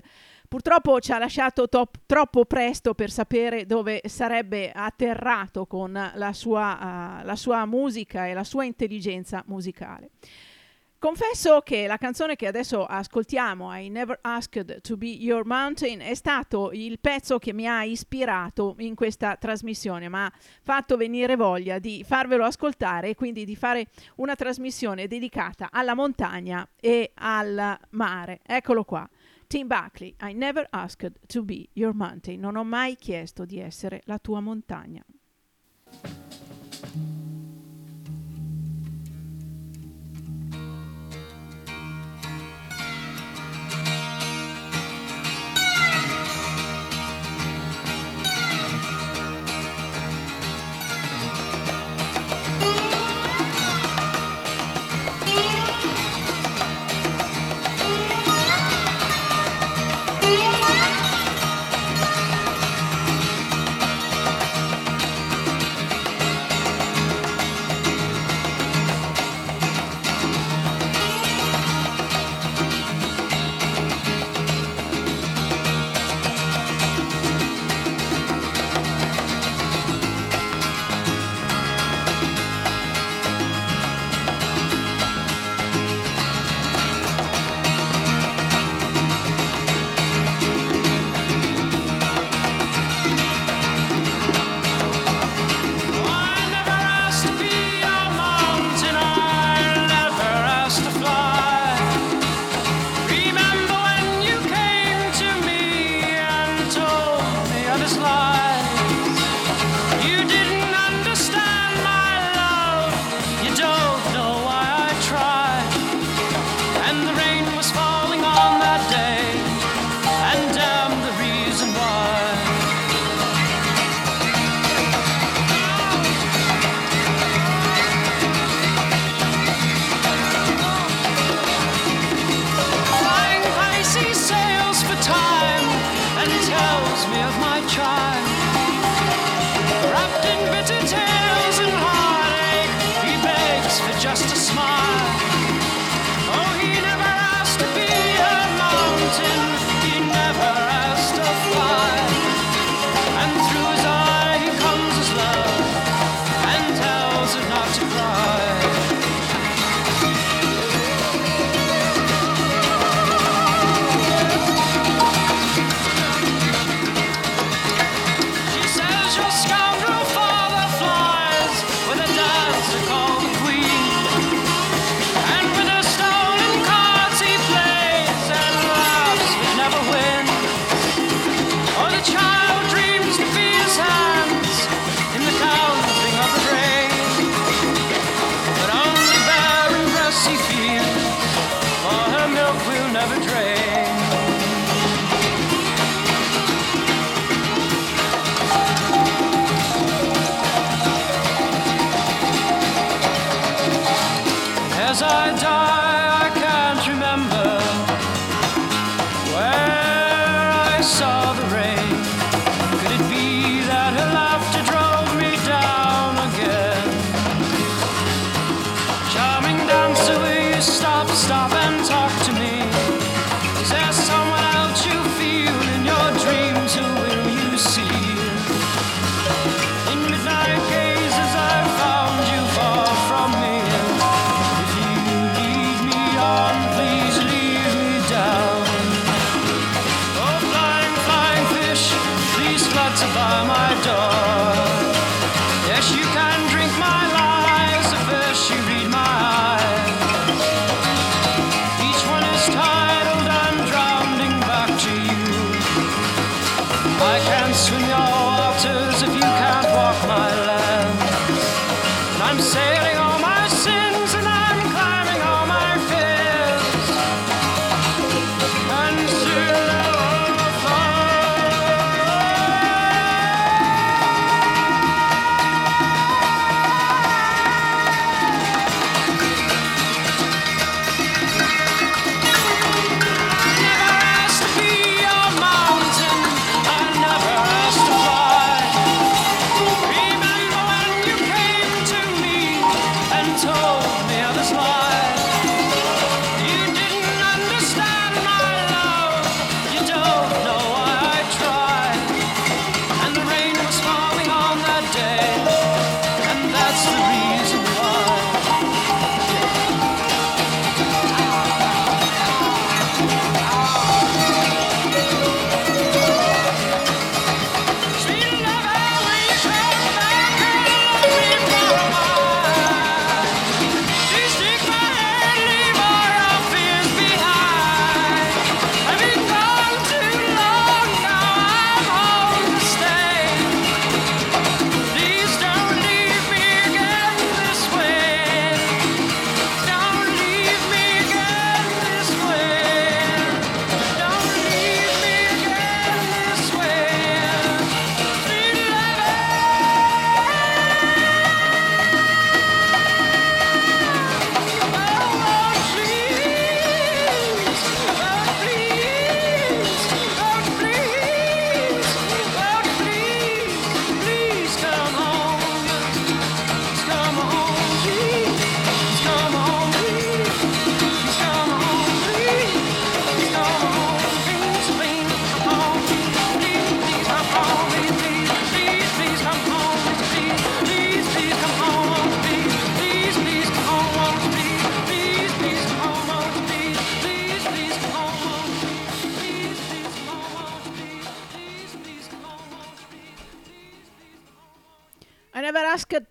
Purtroppo 0.53 0.99
ci 0.99 1.11
ha 1.11 1.17
lasciato 1.17 1.67
top, 1.67 2.01
troppo 2.05 2.45
presto 2.45 2.93
per 2.93 3.09
sapere 3.09 3.65
dove 3.65 4.01
sarebbe 4.05 4.71
atterrato 4.71 5.65
con 5.65 5.91
la 6.13 6.31
sua, 6.31 7.21
uh, 7.21 7.25
la 7.25 7.35
sua 7.35 7.65
musica 7.65 8.27
e 8.27 8.35
la 8.35 8.43
sua 8.43 8.63
intelligenza 8.63 9.43
musicale. 9.47 10.11
Confesso 10.99 11.61
che 11.61 11.87
la 11.87 11.97
canzone 11.97 12.35
che 12.35 12.45
adesso 12.45 12.85
ascoltiamo, 12.85 13.75
I 13.75 13.89
Never 13.89 14.19
Asked 14.21 14.81
to 14.81 14.95
Be 14.95 15.07
Your 15.07 15.43
Mountain, 15.43 16.01
è 16.01 16.13
stato 16.13 16.69
il 16.71 16.99
pezzo 16.99 17.39
che 17.39 17.51
mi 17.51 17.67
ha 17.67 17.83
ispirato 17.83 18.75
in 18.77 18.93
questa 18.93 19.35
trasmissione, 19.37 20.07
ma 20.07 20.25
ha 20.25 20.33
fatto 20.61 20.97
venire 20.97 21.35
voglia 21.35 21.79
di 21.79 22.05
farvelo 22.07 22.45
ascoltare 22.45 23.09
e 23.09 23.15
quindi 23.15 23.43
di 23.43 23.55
fare 23.55 23.87
una 24.17 24.35
trasmissione 24.35 25.07
dedicata 25.07 25.69
alla 25.71 25.95
montagna 25.95 26.63
e 26.79 27.09
al 27.15 27.75
mare. 27.89 28.39
Eccolo 28.45 28.83
qua. 28.83 29.09
Tim 29.53 29.67
Buckley, 29.67 30.15
I 30.19 30.33
never 30.33 30.65
asked 30.73 31.11
to 31.27 31.43
be 31.43 31.69
your 31.75 31.93
mountain. 31.93 32.39
Non 32.39 32.55
ho 32.55 32.63
mai 32.63 32.95
chiesto 32.95 33.45
di 33.45 33.59
essere 33.59 34.01
la 34.05 34.17
tua 34.17 34.39
montagna. 34.39 35.05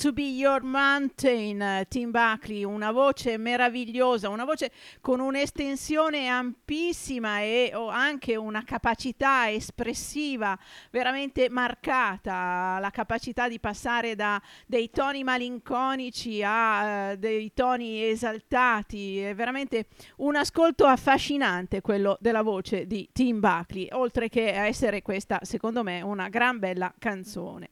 To 0.03 0.13
be 0.13 0.37
your 0.37 0.65
mountain, 0.65 1.63
eh, 1.63 1.87
Tim 1.89 2.11
Buckley, 2.11 2.65
una 2.65 2.91
voce 2.91 3.37
meravigliosa, 3.37 4.31
una 4.31 4.45
voce 4.45 4.73
con 5.01 5.21
un'estensione 5.21 6.27
ampissima 6.27 7.39
e 7.39 7.71
anche 7.73 8.35
una 8.35 8.65
capacità 8.65 9.49
espressiva 9.49 10.59
veramente 10.91 11.49
marcata, 11.49 12.79
la 12.81 12.91
capacità 12.91 13.47
di 13.47 13.61
passare 13.61 14.17
da 14.17 14.43
dei 14.67 14.91
toni 14.91 15.23
malinconici 15.23 16.43
a 16.43 17.13
eh, 17.13 17.19
dei 17.19 17.53
toni 17.55 18.03
esaltati, 18.03 19.21
è 19.21 19.37
veramente 19.37 19.87
un 20.17 20.35
ascolto 20.35 20.85
affascinante 20.85 21.81
quello 21.81 22.19
della 22.21 22.43
voce 22.43 22.89
di 22.89 23.09
Tim 23.13 23.39
Buckley, 23.39 23.87
oltre 23.93 24.29
che 24.29 24.51
essere 24.51 25.01
questa, 25.01 25.39
secondo 25.43 25.85
me, 25.85 26.01
una 26.01 26.29
gran 26.29 26.59
bella 26.59 26.93
canzone. 26.99 27.69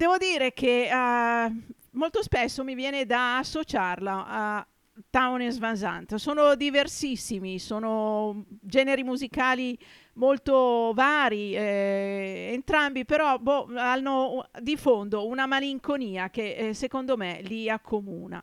Devo 0.00 0.16
dire 0.16 0.54
che 0.54 0.88
uh, 0.90 1.62
molto 1.90 2.22
spesso 2.22 2.64
mi 2.64 2.74
viene 2.74 3.04
da 3.04 3.36
associarla 3.36 4.26
a 4.26 4.66
Town 5.10 5.46
Van 5.58 5.76
Sant. 5.76 6.14
Sono 6.14 6.54
diversissimi, 6.54 7.58
sono 7.58 8.46
generi 8.62 9.02
musicali 9.02 9.78
molto 10.14 10.92
vari, 10.94 11.54
eh, 11.54 12.48
entrambi 12.50 13.04
però 13.04 13.36
boh, 13.36 13.68
hanno 13.76 14.48
di 14.62 14.78
fondo 14.78 15.26
una 15.26 15.44
malinconia 15.44 16.30
che 16.30 16.54
eh, 16.54 16.72
secondo 16.72 17.18
me 17.18 17.42
li 17.42 17.68
accomuna. 17.68 18.42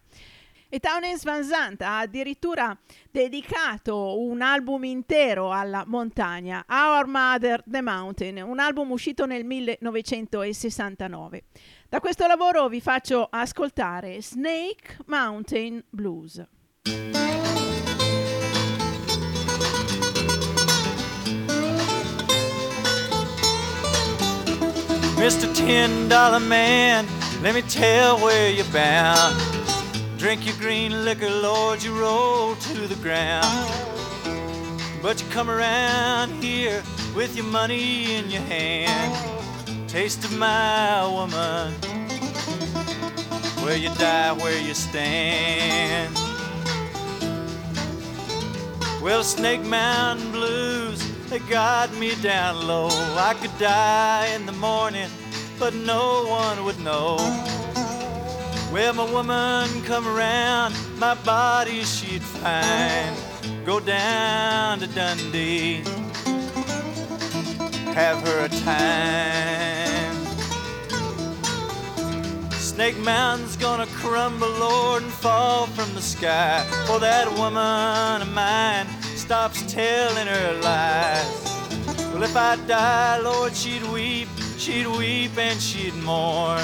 E 0.69 0.79
Townes 0.79 1.23
Van 1.23 1.45
Zandt 1.45 1.81
ha 1.81 1.99
addirittura 1.99 2.77
dedicato 3.09 4.19
un 4.19 4.41
album 4.41 4.83
intero 4.83 5.53
alla 5.53 5.85
montagna, 5.87 6.65
Our 6.67 7.07
Mother 7.07 7.63
the 7.65 7.81
Mountain, 7.81 8.41
un 8.41 8.59
album 8.59 8.91
uscito 8.91 9.25
nel 9.25 9.45
1969. 9.45 11.43
Da 11.87 12.01
questo 12.01 12.27
lavoro 12.27 12.67
vi 12.67 12.81
faccio 12.81 13.25
ascoltare 13.29 14.21
Snake 14.21 14.97
Mountain 15.05 15.81
Blues. 15.89 16.43
Mr. 25.15 25.47
Ten 25.53 26.07
Dollar 26.09 26.41
Man, 26.41 27.07
let 27.41 27.53
me 27.53 27.61
tell 27.63 28.17
where 28.19 28.49
you're 28.49 28.69
bound. 28.71 29.56
Drink 30.17 30.47
your 30.47 30.55
green 30.55 31.05
liquor, 31.05 31.29
Lord, 31.29 31.83
you 31.83 31.97
roll 31.97 32.55
to 32.55 32.87
the 32.87 32.95
ground. 33.03 33.71
But 34.99 35.21
you 35.21 35.29
come 35.29 35.47
around 35.47 36.43
here 36.43 36.81
with 37.15 37.35
your 37.35 37.45
money 37.45 38.15
in 38.15 38.31
your 38.31 38.41
hand. 38.41 39.15
Taste 39.87 40.25
of 40.25 40.35
my 40.35 41.05
woman, 41.07 41.71
where 43.63 43.77
you 43.77 43.89
die, 43.95 44.33
where 44.33 44.59
you 44.59 44.73
stand. 44.73 46.15
Well, 48.99 49.23
Snake 49.23 49.63
Mountain 49.65 50.31
Blues, 50.31 50.99
they 51.29 51.39
got 51.39 51.93
me 51.93 52.15
down 52.23 52.67
low. 52.67 52.89
I 53.17 53.35
could 53.39 53.55
die 53.59 54.31
in 54.33 54.47
the 54.47 54.51
morning, 54.53 55.09
but 55.59 55.75
no 55.75 56.25
one 56.25 56.65
would 56.65 56.79
know. 56.79 57.17
Well, 58.71 58.93
my 58.93 59.09
woman 59.09 59.81
come 59.83 60.05
around, 60.05 60.75
my 60.99 61.15
body 61.23 61.83
she'd 61.83 62.21
find. 62.21 63.15
Go 63.65 63.79
down 63.79 64.79
to 64.79 64.87
Dundee, 64.87 65.83
have 67.93 68.21
her 68.27 68.45
a 68.45 68.49
time. 68.49 70.15
Snake 72.51 72.97
Mountain's 72.99 73.55
gonna 73.55 73.87
crumble, 73.87 74.49
Lord, 74.49 75.03
and 75.03 75.13
fall 75.13 75.67
from 75.67 75.93
the 75.95 76.01
sky. 76.01 76.65
For 76.87 76.99
that 76.99 77.31
woman 77.37 78.21
of 78.21 78.33
mine 78.33 78.85
stops 79.15 79.63
telling 79.71 80.27
her 80.27 80.59
lies. 80.61 81.43
Well, 82.13 82.23
if 82.23 82.35
I 82.35 82.57
die, 82.67 83.19
Lord, 83.19 83.55
she'd 83.55 83.83
weep, 83.93 84.27
she'd 84.57 84.87
weep 84.87 85.37
and 85.37 85.59
she'd 85.61 85.95
mourn 85.95 86.61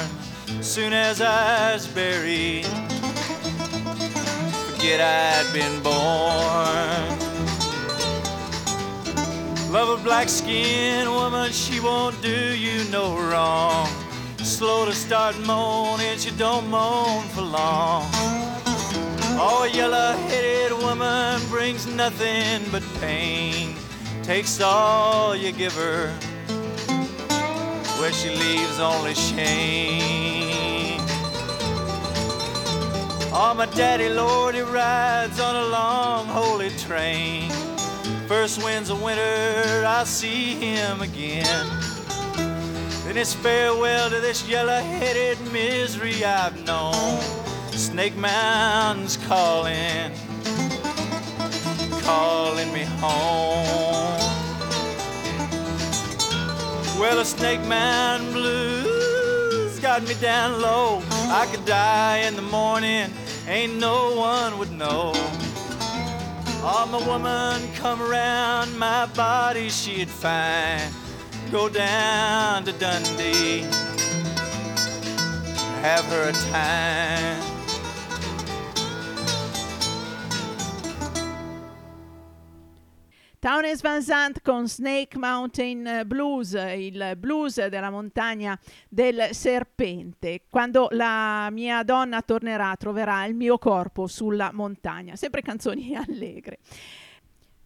soon 0.64 0.94
as 0.94 1.20
I 1.20 1.74
was 1.74 1.86
buried. 1.86 2.64
Forget 4.66 5.00
I'd 5.00 5.52
been 5.52 5.82
born. 5.82 7.24
Love 9.70 10.00
a 10.00 10.02
black 10.02 10.28
skinned 10.28 11.10
woman, 11.10 11.52
she 11.52 11.80
won't 11.80 12.20
do 12.22 12.56
you 12.56 12.84
no 12.90 13.14
wrong. 13.16 13.86
Slow 14.38 14.86
to 14.86 14.92
start 14.94 15.38
moaning, 15.40 16.16
she 16.16 16.30
don't 16.30 16.68
moan 16.70 17.24
for 17.34 17.42
long. 17.42 18.06
Oh, 19.36 19.68
yellow 19.70 20.16
headed 20.28 20.72
woman 20.78 21.40
brings 21.50 21.86
nothing 21.86 22.62
but 22.72 22.82
pain. 23.00 23.76
Takes 24.22 24.60
all 24.62 25.36
you 25.36 25.52
give 25.52 25.74
her, 25.74 26.08
where 28.00 28.12
she 28.12 28.30
leaves 28.30 28.80
only 28.80 29.14
shame. 29.14 30.43
Oh, 33.36 33.52
my 33.52 33.66
daddy, 33.66 34.08
Lord, 34.08 34.54
he 34.54 34.60
rides 34.60 35.40
on 35.40 35.56
a 35.56 35.66
long, 35.66 36.26
holy 36.26 36.70
train. 36.70 37.50
First 38.28 38.62
winds 38.62 38.90
of 38.90 39.02
winter, 39.02 39.84
I 39.84 40.04
see 40.04 40.54
him 40.54 41.02
again. 41.02 41.66
Then 43.04 43.16
it's 43.16 43.34
farewell 43.34 44.08
to 44.10 44.20
this 44.20 44.48
yellow 44.48 44.78
headed 44.80 45.40
misery 45.52 46.24
I've 46.24 46.64
known. 46.64 47.20
Snake 47.72 48.14
Mountain's 48.14 49.16
calling, 49.16 50.12
calling 52.02 52.72
me 52.72 52.84
home. 53.00 54.20
Well, 57.00 57.16
the 57.16 57.24
Snake 57.24 57.62
Mountain 57.66 58.32
Blues 58.32 59.80
got 59.80 60.04
me 60.04 60.14
down 60.20 60.62
low. 60.62 61.02
I 61.10 61.46
could 61.50 61.64
die 61.64 62.18
in 62.18 62.36
the 62.36 62.42
morning, 62.42 63.10
ain't 63.46 63.74
no 63.74 64.14
one 64.16 64.58
would 64.58 64.72
know. 64.72 65.12
Oh, 66.66 66.88
my 66.90 67.06
woman 67.06 67.60
come 67.74 68.00
around, 68.00 68.78
my 68.78 69.06
body 69.14 69.68
she'd 69.68 70.08
find. 70.08 70.92
Go 71.52 71.68
down 71.68 72.64
to 72.64 72.72
Dundee, 72.72 73.60
have 75.82 76.04
her 76.06 76.30
a 76.30 76.32
time. 76.50 77.53
Townes 83.44 83.82
Van 83.82 84.00
Zandt 84.00 84.40
con 84.40 84.66
Snake 84.66 85.18
Mountain 85.18 86.04
Blues, 86.06 86.54
il 86.54 87.12
blues 87.18 87.66
della 87.66 87.90
montagna 87.90 88.58
del 88.88 89.28
serpente. 89.32 90.44
Quando 90.48 90.88
la 90.92 91.50
mia 91.50 91.82
donna 91.82 92.22
tornerà, 92.22 92.74
troverà 92.78 93.26
il 93.26 93.34
mio 93.34 93.58
corpo 93.58 94.06
sulla 94.06 94.50
montagna. 94.50 95.14
Sempre 95.14 95.42
canzoni 95.42 95.92
allegre. 95.94 96.60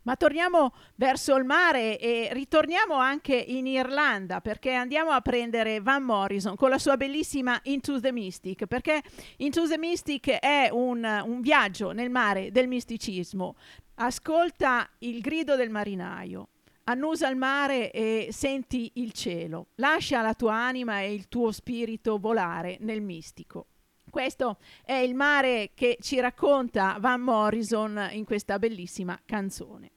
Ma 0.03 0.17
torniamo 0.17 0.73
verso 0.97 1.37
il 1.37 1.45
mare 1.45 1.97
e 2.01 2.31
ritorniamo 2.33 2.95
anche 2.95 3.37
in 3.37 3.69
Irlanda 3.69 4.41
perché 4.41 4.73
andiamo 4.73 5.11
a 5.11 5.21
prendere 5.21 5.81
Van 5.81 6.03
Morrison 6.03 6.57
con 6.57 6.71
la 6.71 6.79
sua 6.79 6.97
bellissima 6.97 7.57
Into 7.65 8.01
the 8.01 8.11
Mystic 8.11 8.67
perché 8.67 9.01
Into 9.37 9.69
the 9.69 9.79
Mystic 9.79 10.29
è 10.29 10.71
un, 10.73 11.05
un 11.05 11.41
viaggio 11.41 11.93
nel 11.93 12.11
mare 12.11 12.51
del 12.51 12.67
misticismo. 12.67 13.55
Ascolta 14.01 14.89
il 14.99 15.21
grido 15.21 15.57
del 15.57 15.71
marinaio, 15.71 16.51
annusa 16.85 17.29
il 17.29 17.37
mare 17.37 17.91
e 17.91 18.29
senti 18.31 18.93
il 18.95 19.11
cielo. 19.11 19.71
Lascia 19.75 20.23
la 20.23 20.35
tua 20.35 20.55
anima 20.55 21.01
e 21.01 21.13
il 21.13 21.27
tuo 21.27 21.51
spirito 21.51 22.17
volare 22.19 22.77
nel 22.83 23.01
mistico. 23.01 23.67
Questo 24.09 24.59
è 24.85 24.93
il 24.93 25.17
mare 25.17 25.73
che 25.75 25.99
ci 26.01 26.21
racconta 26.21 26.97
Van 27.01 27.21
Morrison 27.21 28.11
in 28.13 28.25
questa 28.25 28.61
bellissima 28.61 29.19
canzone. 29.27 29.91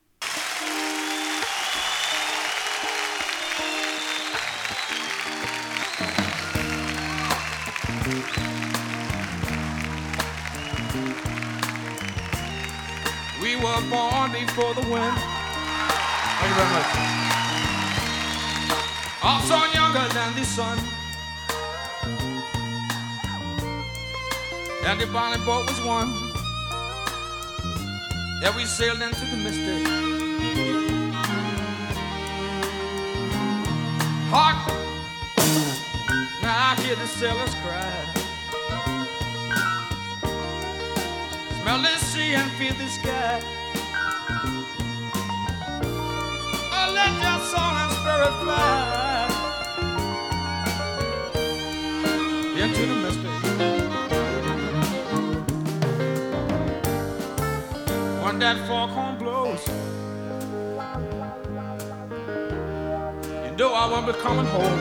Were 13.62 13.82
born 13.90 14.32
before 14.32 14.74
the 14.74 14.82
wind. 14.90 15.18
Thank 15.18 16.50
you 16.50 16.56
very 16.58 16.72
much. 16.74 16.90
Also 19.22 19.56
younger 19.74 20.08
than 20.14 20.36
the 20.36 20.44
sun. 20.44 20.80
And 24.86 25.00
the 25.00 25.06
bonnet 25.08 25.46
boat 25.46 25.70
was 25.70 25.80
one. 25.86 26.10
And 28.44 28.56
we 28.56 28.66
sailed 28.66 29.02
into 29.02 29.26
the 29.26 29.38
mystic. 29.38 29.88
Hark! 34.32 34.58
Now 36.42 36.72
I 36.72 36.82
hear 36.82 36.96
the 36.96 37.06
sailors 37.06 37.54
cry. 37.56 38.11
Smell 41.72 41.84
the 41.84 41.98
sea 42.00 42.34
and 42.34 42.52
feel 42.60 42.74
the 42.74 42.88
sky. 42.90 43.42
Oh, 46.74 46.92
let 46.94 47.14
your 47.24 47.40
soul 47.50 47.76
and 47.82 47.92
spirit 47.98 48.34
fly 48.42 49.30
mm. 51.32 52.58
into 52.62 52.84
the 52.92 52.96
mystic. 53.04 53.36
When 58.22 58.36
that 58.40 58.58
foghorn 58.68 59.16
blows, 59.18 59.64
you 63.46 63.52
know 63.56 63.72
I 63.74 63.86
won't 63.90 64.06
be 64.08 64.14
coming 64.20 64.46
home. 64.48 64.80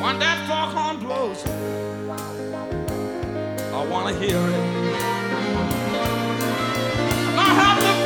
When 0.00 0.18
that 0.20 0.38
foghorn 0.46 0.96
blows, 1.00 1.42
I 3.82 3.84
want 3.86 4.16
to 4.16 4.24
hear 4.24 4.38
it. 4.38 4.94
I'm. 7.36 8.01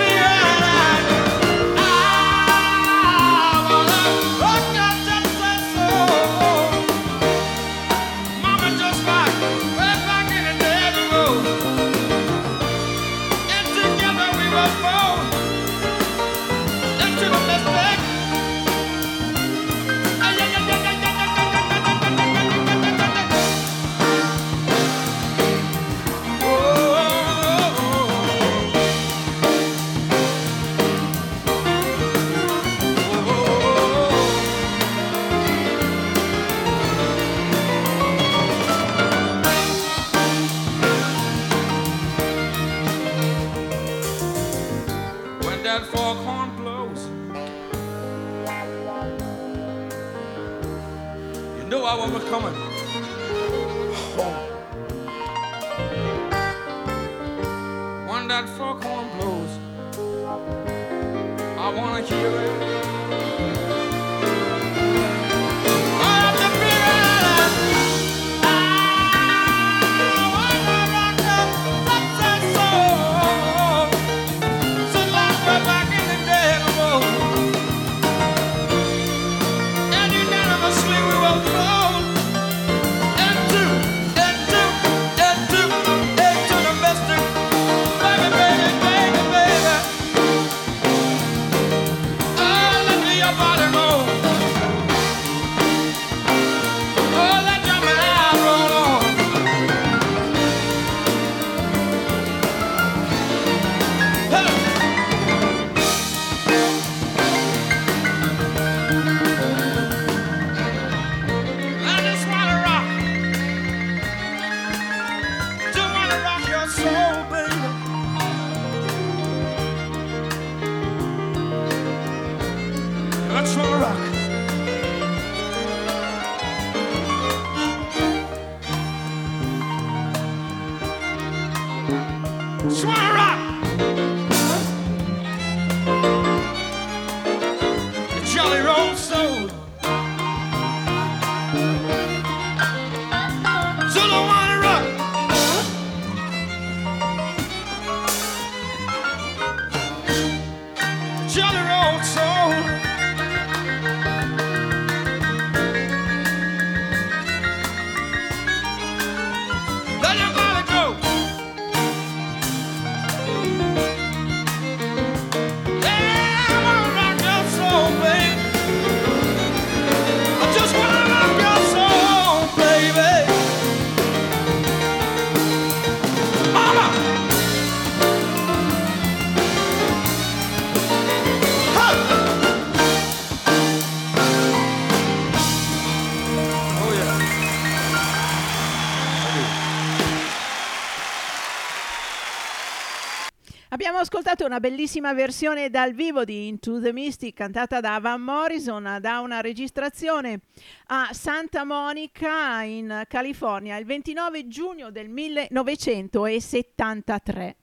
Ascoltato 194.36 194.44
una 194.44 194.60
bellissima 194.60 195.14
versione 195.14 195.70
dal 195.70 195.94
vivo 195.94 196.24
di 196.24 196.48
Into 196.48 196.78
the 196.80 196.92
Mystic 196.92 197.34
cantata 197.34 197.80
da 197.80 197.98
Van 198.00 198.20
Morrison 198.20 198.98
da 199.00 199.20
una 199.20 199.40
registrazione 199.40 200.40
a 200.88 201.08
Santa 201.12 201.64
Monica 201.64 202.60
in 202.62 203.04
California 203.08 203.78
il 203.78 203.86
29 203.86 204.46
giugno 204.46 204.90
del 204.90 205.08
1973. 205.08 207.56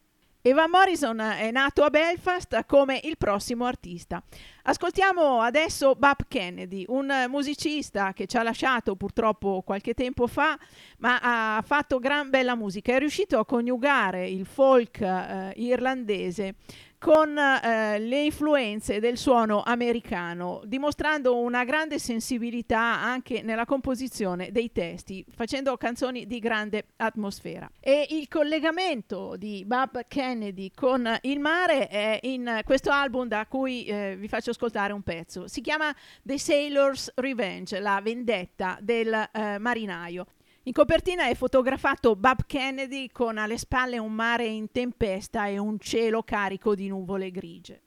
Evan 0.45 0.71
Morrison 0.71 1.21
è 1.21 1.51
nato 1.51 1.83
a 1.83 1.89
Belfast 1.89 2.65
come 2.65 2.99
il 3.03 3.17
prossimo 3.17 3.63
artista. 3.63 4.21
Ascoltiamo 4.63 5.39
adesso 5.39 5.95
Bob 5.95 6.25
Kennedy, 6.27 6.83
un 6.89 7.27
musicista 7.29 8.11
che 8.11 8.25
ci 8.25 8.35
ha 8.35 8.43
lasciato 8.43 8.97
purtroppo 8.97 9.61
qualche 9.65 9.93
tempo 9.93 10.27
fa, 10.27 10.59
ma 10.97 11.55
ha 11.55 11.61
fatto 11.61 11.97
gran 11.97 12.29
bella 12.29 12.55
musica. 12.55 12.93
È 12.93 12.99
riuscito 12.99 13.39
a 13.39 13.45
coniugare 13.45 14.27
il 14.27 14.45
folk 14.45 14.99
eh, 14.99 15.53
irlandese 15.55 16.55
con 17.03 17.37
eh, 17.37 17.99
le 17.99 18.23
influenze 18.23 19.01
del 19.01 19.17
suono 19.17 19.61
americano, 19.61 20.61
dimostrando 20.63 21.37
una 21.37 21.65
grande 21.65 21.99
sensibilità 21.99 22.79
anche 22.79 23.41
nella 23.41 23.65
composizione 23.65 24.53
dei 24.53 24.71
testi, 24.71 25.25
facendo 25.29 25.75
canzoni 25.75 26.25
di 26.25 26.39
grande 26.39 26.85
atmosfera. 26.95 27.69
E 27.81 28.07
il 28.11 28.29
collegamento 28.29 29.35
di 29.35 29.65
Bob 29.65 30.05
Kennedy 30.07 30.71
con 30.73 31.17
il 31.23 31.41
mare 31.41 31.89
è 31.89 32.19
in 32.21 32.61
questo 32.63 32.89
album 32.89 33.27
da 33.27 33.47
cui 33.47 33.83
eh, 33.83 34.15
vi 34.17 34.29
faccio 34.29 34.51
ascoltare 34.51 34.93
un 34.93 35.01
pezzo. 35.01 35.49
Si 35.49 35.59
chiama 35.59 35.93
The 36.21 36.37
Sailor's 36.37 37.11
Revenge, 37.15 37.81
la 37.81 37.99
vendetta 38.01 38.77
del 38.79 39.11
eh, 39.11 39.57
marinaio. 39.57 40.25
In 40.65 40.71
copertina 40.71 41.27
è 41.27 41.35
fotografato 41.35 42.15
Bob 42.15 42.45
Kennedy 42.47 43.09
con 43.11 43.37
alle 43.37 43.57
spalle 43.57 43.97
un 43.97 44.13
mare 44.13 44.45
in 44.45 44.71
tempesta 44.71 45.45
e 45.47 45.57
un 45.57 45.77
cielo 45.77 46.23
carico 46.23 46.73
di 46.73 46.87
nuvole 46.87 47.31
grigie. 47.31 47.81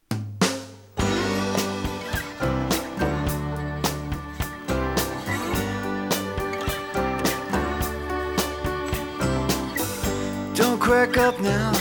Don't 10.53 10.79
crack 10.79 11.17
up 11.17 11.39
now, 11.41 11.73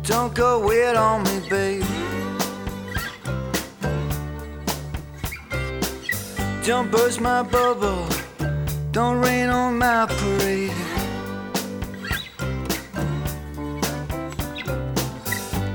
don't 0.00 0.34
go 0.34 0.60
weird 0.64 0.96
on 0.96 1.20
me, 1.24 1.46
babe. 1.50 1.84
Don't 6.64 6.90
burst 6.90 7.20
my 7.20 7.42
bubble. 7.42 8.29
Don't 8.92 9.20
rain 9.20 9.48
on 9.48 9.78
my 9.78 10.04
parade. 10.06 10.72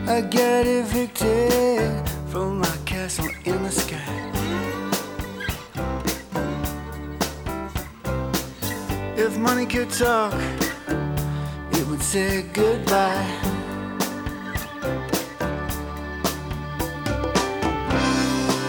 I 0.05 0.19
get 0.19 0.67
evicted 0.67 2.09
from 2.27 2.59
my 2.59 2.77
castle 2.85 3.29
in 3.45 3.63
the 3.63 3.71
sky. 3.71 4.01
If 9.15 9.37
money 9.37 9.65
could 9.65 9.91
talk, 9.91 10.33
it 11.71 11.87
would 11.87 12.01
say 12.01 12.43
goodbye. 12.51 13.31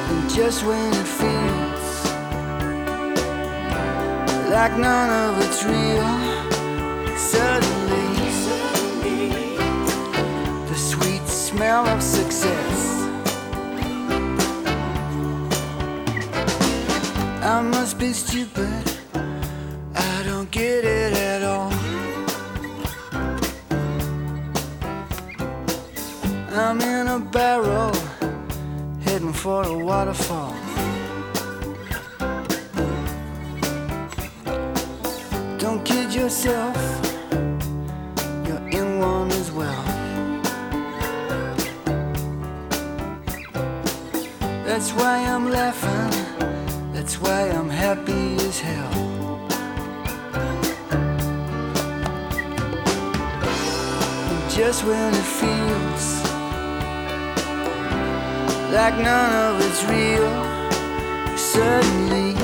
And 0.09 0.31
just 0.31 0.65
when 0.65 0.93
it 0.95 1.07
feels 1.19 1.56
like 4.57 4.79
none 4.79 5.11
of 5.11 5.45
it's 5.45 5.63
real, 5.65 6.09
suddenly, 7.15 8.09
the 10.71 10.75
sweet 10.75 11.27
smell 11.29 11.87
of 11.87 12.03
success. 12.03 12.79
I 17.43 17.61
must 17.61 17.99
be 17.99 18.15
stupid. 18.15 18.85
I 19.95 20.23
don't 20.25 20.51
get 20.51 20.87
it 20.87 21.13
at 21.33 21.43
all. 21.43 21.73
I'm 26.63 26.81
in 26.81 27.09
a 27.09 27.19
barrel, 27.19 27.95
heading 29.05 29.35
for 29.35 29.65
a 29.65 29.77
waterfall. 29.77 30.66
Yourself, 36.27 36.77
you're 38.45 38.69
in 38.71 38.99
one 38.99 39.31
as 39.31 39.53
well. 39.53 39.85
That's 44.65 44.91
why 44.91 45.19
I'm 45.19 45.49
laughing, 45.51 46.11
that's 46.93 47.21
why 47.21 47.43
I'm 47.51 47.71
happy 47.71 48.35
as 48.45 48.59
hell. 48.59 48.95
And 54.31 54.51
just 54.51 54.85
when 54.85 55.15
it 55.15 55.29
feels 55.41 56.07
like 58.75 58.97
none 58.99 59.33
of 59.47 59.61
it's 59.65 59.85
real. 59.85 60.35
Suddenly, 61.37 62.35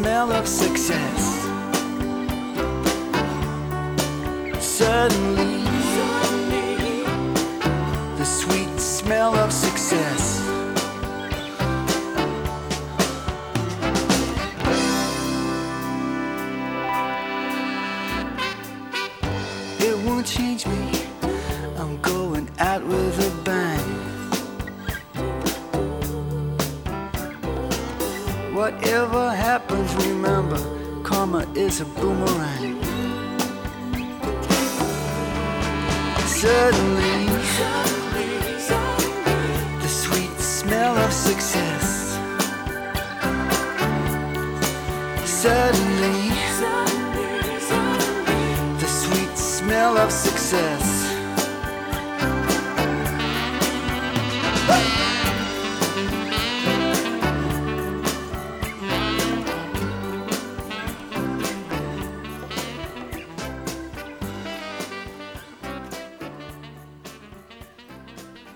smell 0.00 0.32
of 0.32 0.48
success. 0.48 1.22
Suddenly, 4.58 5.49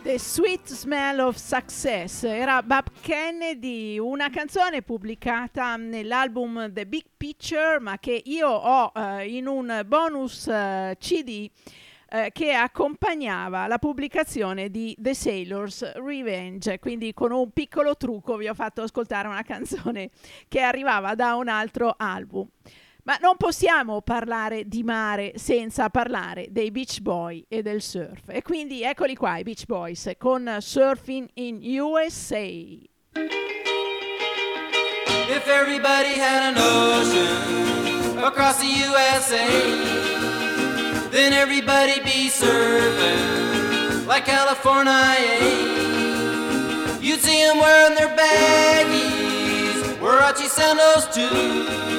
The 0.05 0.19
Sweet 0.19 0.71
Smell 0.71 1.19
of 1.21 1.37
Success 1.37 2.25
era 2.25 2.63
Bob 2.63 2.91
Kennedy, 3.01 3.97
una 3.97 4.29
canzone 4.29 4.83
pubblicata 4.83 5.77
nell'album 5.77 6.71
The 6.71 6.87
Big 6.87 7.05
Picture, 7.17 7.81
ma 7.81 7.99
che 7.99 8.21
io 8.23 8.51
ho 8.51 8.93
eh, 8.95 9.35
in 9.35 9.47
un 9.47 9.83
bonus 9.87 10.47
eh, 10.47 10.95
CD 11.01 11.49
eh, 12.11 12.31
che 12.35 12.53
accompagnava 12.53 13.67
la 13.67 13.79
pubblicazione 13.79 14.69
di 14.69 14.95
The 14.99 15.15
Sailor's 15.15 15.95
Revenge. 15.95 16.79
Quindi 16.81 17.15
con 17.15 17.33
un 17.33 17.51
piccolo 17.53 17.97
trucco 17.97 18.37
vi 18.37 18.49
ho 18.49 18.55
fatto 18.55 18.83
ascoltare 18.83 19.27
una 19.27 19.43
canzone 19.43 20.11
che 20.49 20.61
arrivava 20.61 21.15
da 21.15 21.35
un 21.35 21.49
altro 21.49 21.95
album. 21.97 22.47
Ma 23.07 23.19
non 23.21 23.37
possiamo 23.37 24.01
parlare 24.01 24.67
di 24.67 24.83
mare 24.83 25.33
senza 25.37 25.91
parlare 25.91 26.47
dei 26.51 26.71
Beach 26.71 27.01
Boy 27.01 27.45
e 27.49 27.61
del 27.61 27.83
surf. 27.83 28.23
E 28.29 28.41
quindi 28.41 28.83
eccoli 28.83 29.15
qua 29.15 29.37
i 29.37 29.43
Beach 29.43 29.67
Boys 29.67 30.11
con 30.17 30.57
Surfing 30.59 31.29
in 31.35 31.61
USA. 31.81 32.49
If 35.27 35.47
everybody 35.49 36.19
had 36.19 36.55
an 36.55 36.59
ocean 36.59 38.19
across 38.25 38.59
the 38.61 38.67
USA, 38.67 39.49
then 41.11 41.35
everybody 41.35 42.01
be 42.03 42.31
surfing 42.31 44.07
like 44.07 44.25
California. 44.25 44.93
You'd 47.01 47.21
see 47.21 47.45
them 47.45 47.59
wearing 47.59 47.97
their 47.97 48.17
baggies, 48.17 50.01
Warachi 50.01 50.47
sandals 50.49 51.07
too, 51.15 51.94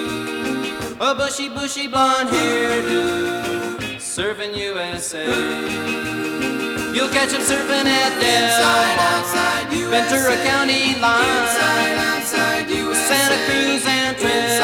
a 1.00 1.14
bushy, 1.14 1.50
bushy 1.50 1.88
blonde 1.88 2.30
hairdo, 2.30 3.98
surfing 4.00 4.56
USA. 4.56 5.26
You'll 6.94 7.10
catch 7.10 7.32
them 7.32 7.42
surfing 7.42 7.86
at 7.86 8.14
Del, 8.22 9.90
Ventura 9.90 10.36
County 10.46 10.96
line, 11.00 11.98
outside 12.00 12.70
USA. 12.70 13.08
Santa 13.08 13.38
Cruz 13.46 13.86
and 13.86 14.18
Trinidad, 14.18 14.62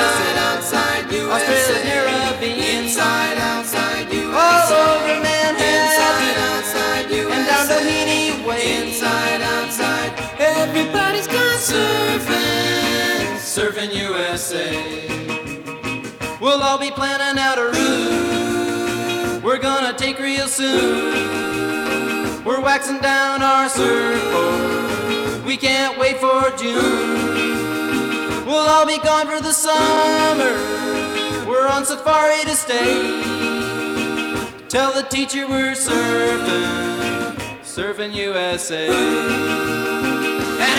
Australia's 1.31 1.81
Caribbean, 1.83 2.85
Inside, 2.85 3.37
outside 3.37 4.13
USA. 4.13 4.31
all 4.33 4.71
over 4.71 5.19
Manhattan, 5.21 6.35
outside 6.55 7.11
and 7.11 7.45
down 7.45 7.67
Doheny 7.67 8.47
Way. 8.47 8.87
Inside, 8.87 9.41
outside. 9.41 10.11
Everybody's 10.39 11.27
gone 11.27 11.59
surfing, 11.59 13.35
surfing 13.35 13.93
USA. 13.93 15.10
We'll 16.51 16.63
all 16.63 16.77
be 16.77 16.91
planning 16.91 17.41
out 17.41 17.57
a 17.57 17.67
route 17.71 19.41
we're 19.41 19.57
gonna 19.57 19.97
take 19.97 20.19
real 20.19 20.49
soon. 20.49 22.43
We're 22.43 22.59
waxing 22.59 22.99
down 22.99 23.41
our 23.41 23.69
surfboard. 23.69 25.45
We 25.45 25.55
can't 25.55 25.97
wait 25.97 26.17
for 26.17 26.51
June. 26.57 28.45
We'll 28.45 28.67
all 28.67 28.85
be 28.85 28.97
gone 28.97 29.27
for 29.27 29.41
the 29.41 29.53
summer. 29.53 30.53
We're 31.49 31.69
on 31.69 31.85
safari 31.85 32.43
to 32.43 32.55
stay. 32.57 32.99
Tell 34.67 34.91
the 34.91 35.03
teacher 35.03 35.47
we're 35.47 35.71
surfing, 35.71 37.37
surfing 37.63 38.13
USA. 38.13 38.89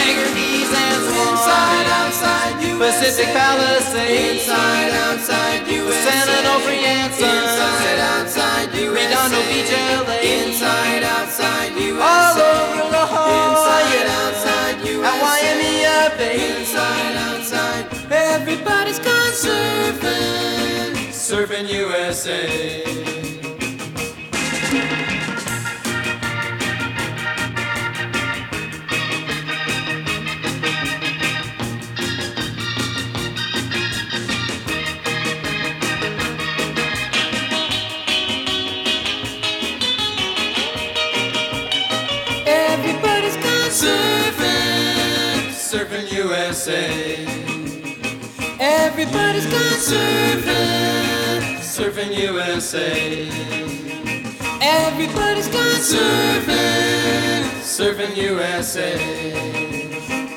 Anchor 0.06 0.30
Keys 0.34 0.70
and 0.84 1.02
Inside, 1.22 1.88
outside 2.00 2.54
USA. 2.62 2.82
Pacific 2.86 3.28
Palisades. 3.34 4.42
Inside, 4.42 4.92
outside 5.06 5.60
USA. 5.68 6.02
San 6.02 6.26
Onofre 6.36 6.76
and 6.82 7.12
Sons. 7.14 7.32
Inside, 7.32 8.00
outside 8.14 8.68
USA. 8.74 8.96
Redondo 8.98 9.40
Beach, 9.50 9.72
LA. 10.06 10.16
Inside, 10.36 11.02
outside 11.16 11.72
USA. 11.78 12.02
All 12.02 12.36
over 12.50 12.84
La 12.94 13.04
Jolla. 13.12 13.36
Inside, 13.46 14.08
outside 14.20 14.76
USA. 14.90 15.08
At 15.08 15.16
Waimea 15.22 15.98
Bay. 16.18 16.36
Inside, 16.50 17.16
outside. 17.28 17.84
Everybody's 18.10 18.98
gone 18.98 19.32
surfing, 19.44 20.92
Surfing 21.12 21.66
USA. 21.68 23.21
Everybody's 49.42 49.88
gone 49.88 49.98
surfing, 49.98 51.58
surfing 51.58 52.16
USA. 52.16 53.28
Everybody's 54.60 55.48
gone 55.48 55.80
surfing, 55.80 57.42
surfing 57.60 58.16
USA. 58.16 58.94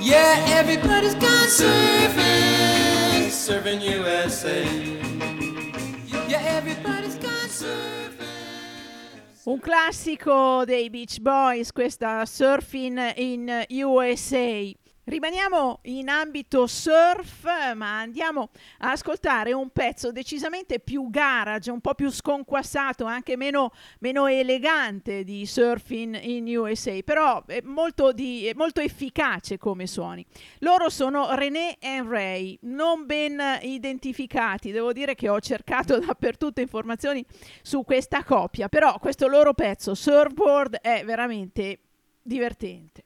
Yeah, 0.01 0.43
everybody's 0.47 1.13
gone 1.13 1.47
surfing, 1.47 3.29
surfing 3.29 3.81
USA. 3.83 4.65
Yeah, 6.27 6.41
everybody's 6.57 7.17
gone 7.17 7.49
surfing. 7.49 8.25
Un 9.43 9.59
classico 9.59 10.63
dei 10.65 10.89
Beach 10.89 11.19
Boys, 11.19 11.71
questa 11.71 12.25
Surfing 12.25 13.13
in 13.17 13.65
USA. 13.69 14.75
Rimaniamo 15.07 15.81
in 15.83 16.09
ambito 16.09 16.65
surf, 16.65 17.43
ma 17.75 17.99
andiamo 17.99 18.49
a 18.79 18.89
ascoltare 18.89 19.53
un 19.53 19.69
pezzo 19.69 20.11
decisamente 20.11 20.79
più 20.79 21.11
garage, 21.11 21.69
un 21.69 21.79
po' 21.79 21.93
più 21.93 22.09
sconquassato, 22.09 23.05
anche 23.05 23.37
meno, 23.37 23.71
meno 23.99 24.25
elegante 24.25 25.23
di 25.23 25.45
Surfing 25.45 26.19
in 26.23 26.47
USA, 26.57 26.97
però 27.03 27.45
è 27.45 27.61
molto, 27.63 28.13
di, 28.13 28.47
è 28.47 28.53
molto 28.55 28.81
efficace 28.81 29.59
come 29.59 29.85
suoni. 29.85 30.25
Loro 30.61 30.89
sono 30.89 31.35
René 31.35 31.77
e 31.77 32.01
Ray, 32.01 32.57
non 32.61 33.05
ben 33.05 33.39
identificati, 33.61 34.71
devo 34.71 34.91
dire 34.91 35.13
che 35.13 35.29
ho 35.29 35.39
cercato 35.39 35.99
dappertutto 36.01 36.61
informazioni 36.61 37.23
su 37.61 37.83
questa 37.83 38.23
coppia, 38.23 38.69
però 38.69 38.97
questo 38.97 39.27
loro 39.27 39.53
pezzo, 39.53 39.93
Surfboard, 39.93 40.77
è 40.77 41.03
veramente 41.05 41.77
divertente. 42.23 43.03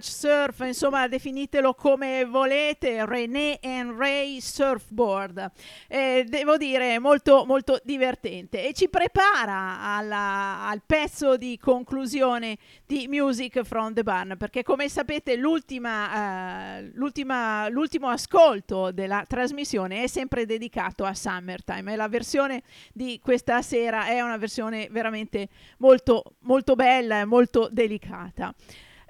Garage 0.00 0.10
surf, 0.10 0.60
insomma 0.60 1.06
definitelo 1.06 1.74
come 1.74 2.24
volete, 2.24 3.04
René 3.04 3.58
and 3.62 3.96
Ray 3.98 4.40
Surfboard. 4.40 5.50
Eh, 5.86 6.24
devo 6.26 6.56
dire 6.56 6.98
molto 6.98 7.44
molto 7.46 7.78
divertente. 7.84 8.66
E 8.66 8.72
ci 8.72 8.88
prepara 8.88 9.80
alla, 9.80 10.66
al 10.66 10.82
pezzo 10.84 11.36
di 11.36 11.58
conclusione 11.58 12.56
di 12.86 13.06
Music 13.08 13.62
from 13.62 13.92
the 13.92 14.02
Barn 14.02 14.36
perché 14.36 14.62
come 14.62 14.88
sapete 14.88 15.36
l'ultima, 15.36 16.78
eh, 16.78 16.90
l'ultima, 16.94 17.68
l'ultimo 17.68 18.08
ascolto 18.08 18.90
della 18.90 19.24
trasmissione 19.26 20.02
è 20.02 20.06
sempre 20.06 20.46
dedicato 20.46 21.04
a 21.04 21.14
Summertime. 21.14 21.92
E 21.92 21.96
la 21.96 22.08
versione 22.08 22.62
di 22.92 23.20
questa 23.22 23.62
sera 23.62 24.06
è 24.06 24.20
una 24.20 24.38
versione 24.38 24.88
veramente 24.90 25.48
molto 25.78 26.36
molto 26.40 26.74
bella 26.74 27.20
e 27.20 27.24
molto 27.24 27.68
delicata 27.70 28.54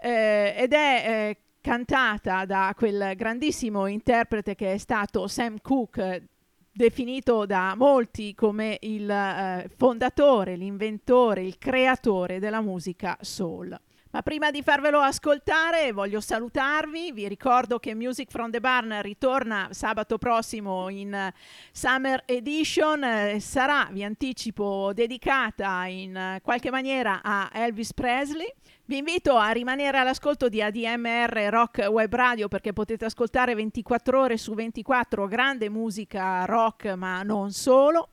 eh, 0.00 0.54
ed 0.56 0.72
è 0.72 1.04
eh, 1.06 1.36
cantata 1.60 2.44
da 2.44 2.72
quel 2.76 3.14
grandissimo 3.16 3.86
interprete 3.86 4.54
che 4.54 4.74
è 4.74 4.78
stato 4.78 5.26
Sam 5.28 5.58
Cooke 5.60 6.28
definito 6.72 7.44
da 7.46 7.74
molti 7.76 8.34
come 8.34 8.78
il 8.80 9.10
eh, 9.10 9.70
fondatore, 9.76 10.56
l'inventore, 10.56 11.42
il 11.42 11.58
creatore 11.58 12.38
della 12.38 12.60
musica 12.60 13.18
soul. 13.20 13.78
Ma 14.12 14.22
prima 14.22 14.50
di 14.50 14.60
farvelo 14.60 14.98
ascoltare 14.98 15.92
voglio 15.92 16.20
salutarvi, 16.20 17.12
vi 17.12 17.28
ricordo 17.28 17.78
che 17.78 17.94
Music 17.94 18.28
from 18.28 18.50
the 18.50 18.58
Barn 18.58 19.00
ritorna 19.02 19.68
sabato 19.70 20.18
prossimo 20.18 20.88
in 20.88 21.32
Summer 21.70 22.20
Edition, 22.26 23.04
eh, 23.04 23.38
sarà, 23.38 23.88
vi 23.92 24.02
anticipo, 24.02 24.90
dedicata 24.92 25.86
in 25.86 26.40
qualche 26.42 26.70
maniera 26.70 27.20
a 27.22 27.50
Elvis 27.52 27.92
Presley. 27.94 28.52
Vi 28.90 28.96
invito 28.96 29.36
a 29.36 29.52
rimanere 29.52 29.98
all'ascolto 29.98 30.48
di 30.48 30.60
ADMR 30.60 31.46
Rock 31.48 31.86
Web 31.88 32.12
Radio 32.12 32.48
perché 32.48 32.72
potete 32.72 33.04
ascoltare 33.04 33.54
24 33.54 34.20
ore 34.20 34.36
su 34.36 34.52
24 34.52 35.28
grande 35.28 35.68
musica 35.68 36.44
rock 36.44 36.86
ma 36.96 37.22
non 37.22 37.52
solo. 37.52 38.08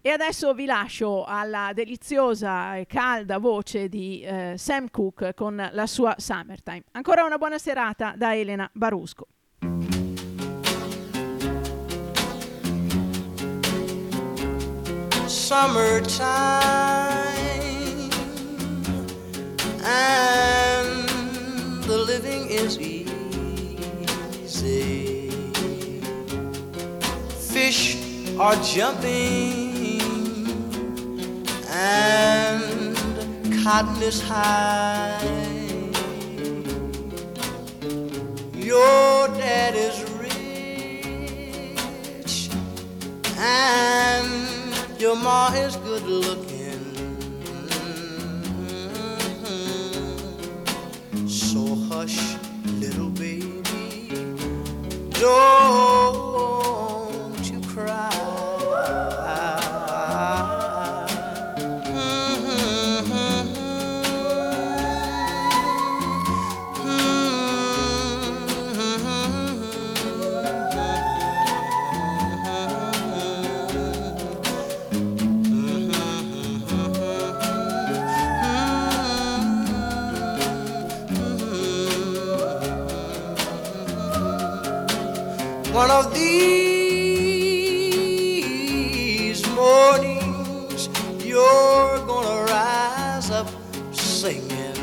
E 0.00 0.10
adesso 0.10 0.52
vi 0.52 0.64
lascio 0.64 1.24
alla 1.24 1.70
deliziosa 1.74 2.74
e 2.74 2.86
calda 2.86 3.38
voce 3.38 3.88
di 3.88 4.20
eh, 4.22 4.54
Sam 4.58 4.90
Cooke 4.90 5.32
con 5.34 5.68
la 5.70 5.86
sua 5.86 6.12
Summertime. 6.18 6.82
Ancora 6.90 7.22
una 7.22 7.38
buona 7.38 7.58
serata 7.58 8.14
da 8.16 8.34
Elena 8.34 8.68
Barusco. 8.72 9.28
Summertime 15.26 17.27
and 19.82 21.08
the 21.84 21.96
living 21.96 22.48
is 22.50 22.78
easy. 22.78 23.04
Fish 27.52 27.96
are 28.38 28.56
jumping 28.62 30.00
and 31.70 32.96
cotton 33.62 34.02
is 34.02 34.20
high. 34.22 35.18
Your 38.54 39.28
dad 39.28 39.74
is 39.74 40.04
rich 40.20 41.38
and 43.38 45.00
your 45.00 45.16
ma 45.16 45.52
is 45.54 45.76
good 45.76 46.02
looking. 46.04 46.57
Hush, 51.88 52.36
little 52.80 53.08
baby, 53.08 53.62
don't 55.12 56.20
you 57.50 57.60
cry. 57.68 58.08
One 85.78 85.92
of 85.92 86.06
these 86.12 86.26
mornings, 89.54 90.88
you're 91.24 91.98
gonna 92.04 92.38
rise 92.50 93.30
up 93.30 93.48
singing. 93.92 94.74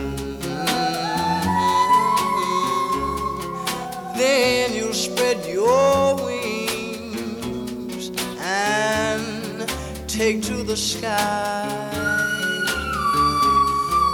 Then 4.16 4.74
you'll 4.74 4.94
spread 4.94 5.46
your 5.46 6.16
wings 6.28 8.12
and 8.40 9.68
take 10.08 10.42
to 10.44 10.64
the 10.64 10.78
sky. 10.78 11.68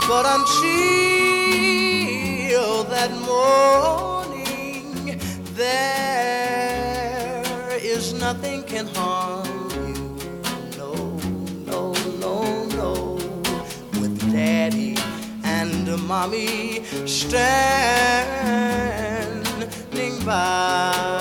But 0.10 0.26
until 0.26 0.65
that 2.95 3.11
morning, 3.27 3.80
can 8.72 8.88
harm 8.95 9.45
you. 9.85 9.95
No, 10.77 10.93
no, 11.65 11.91
no, 12.23 12.34
no. 12.80 12.91
With 13.99 14.31
daddy 14.31 14.95
and 15.43 15.85
mommy 16.07 16.85
standing 17.06 17.43
by. 20.26 21.20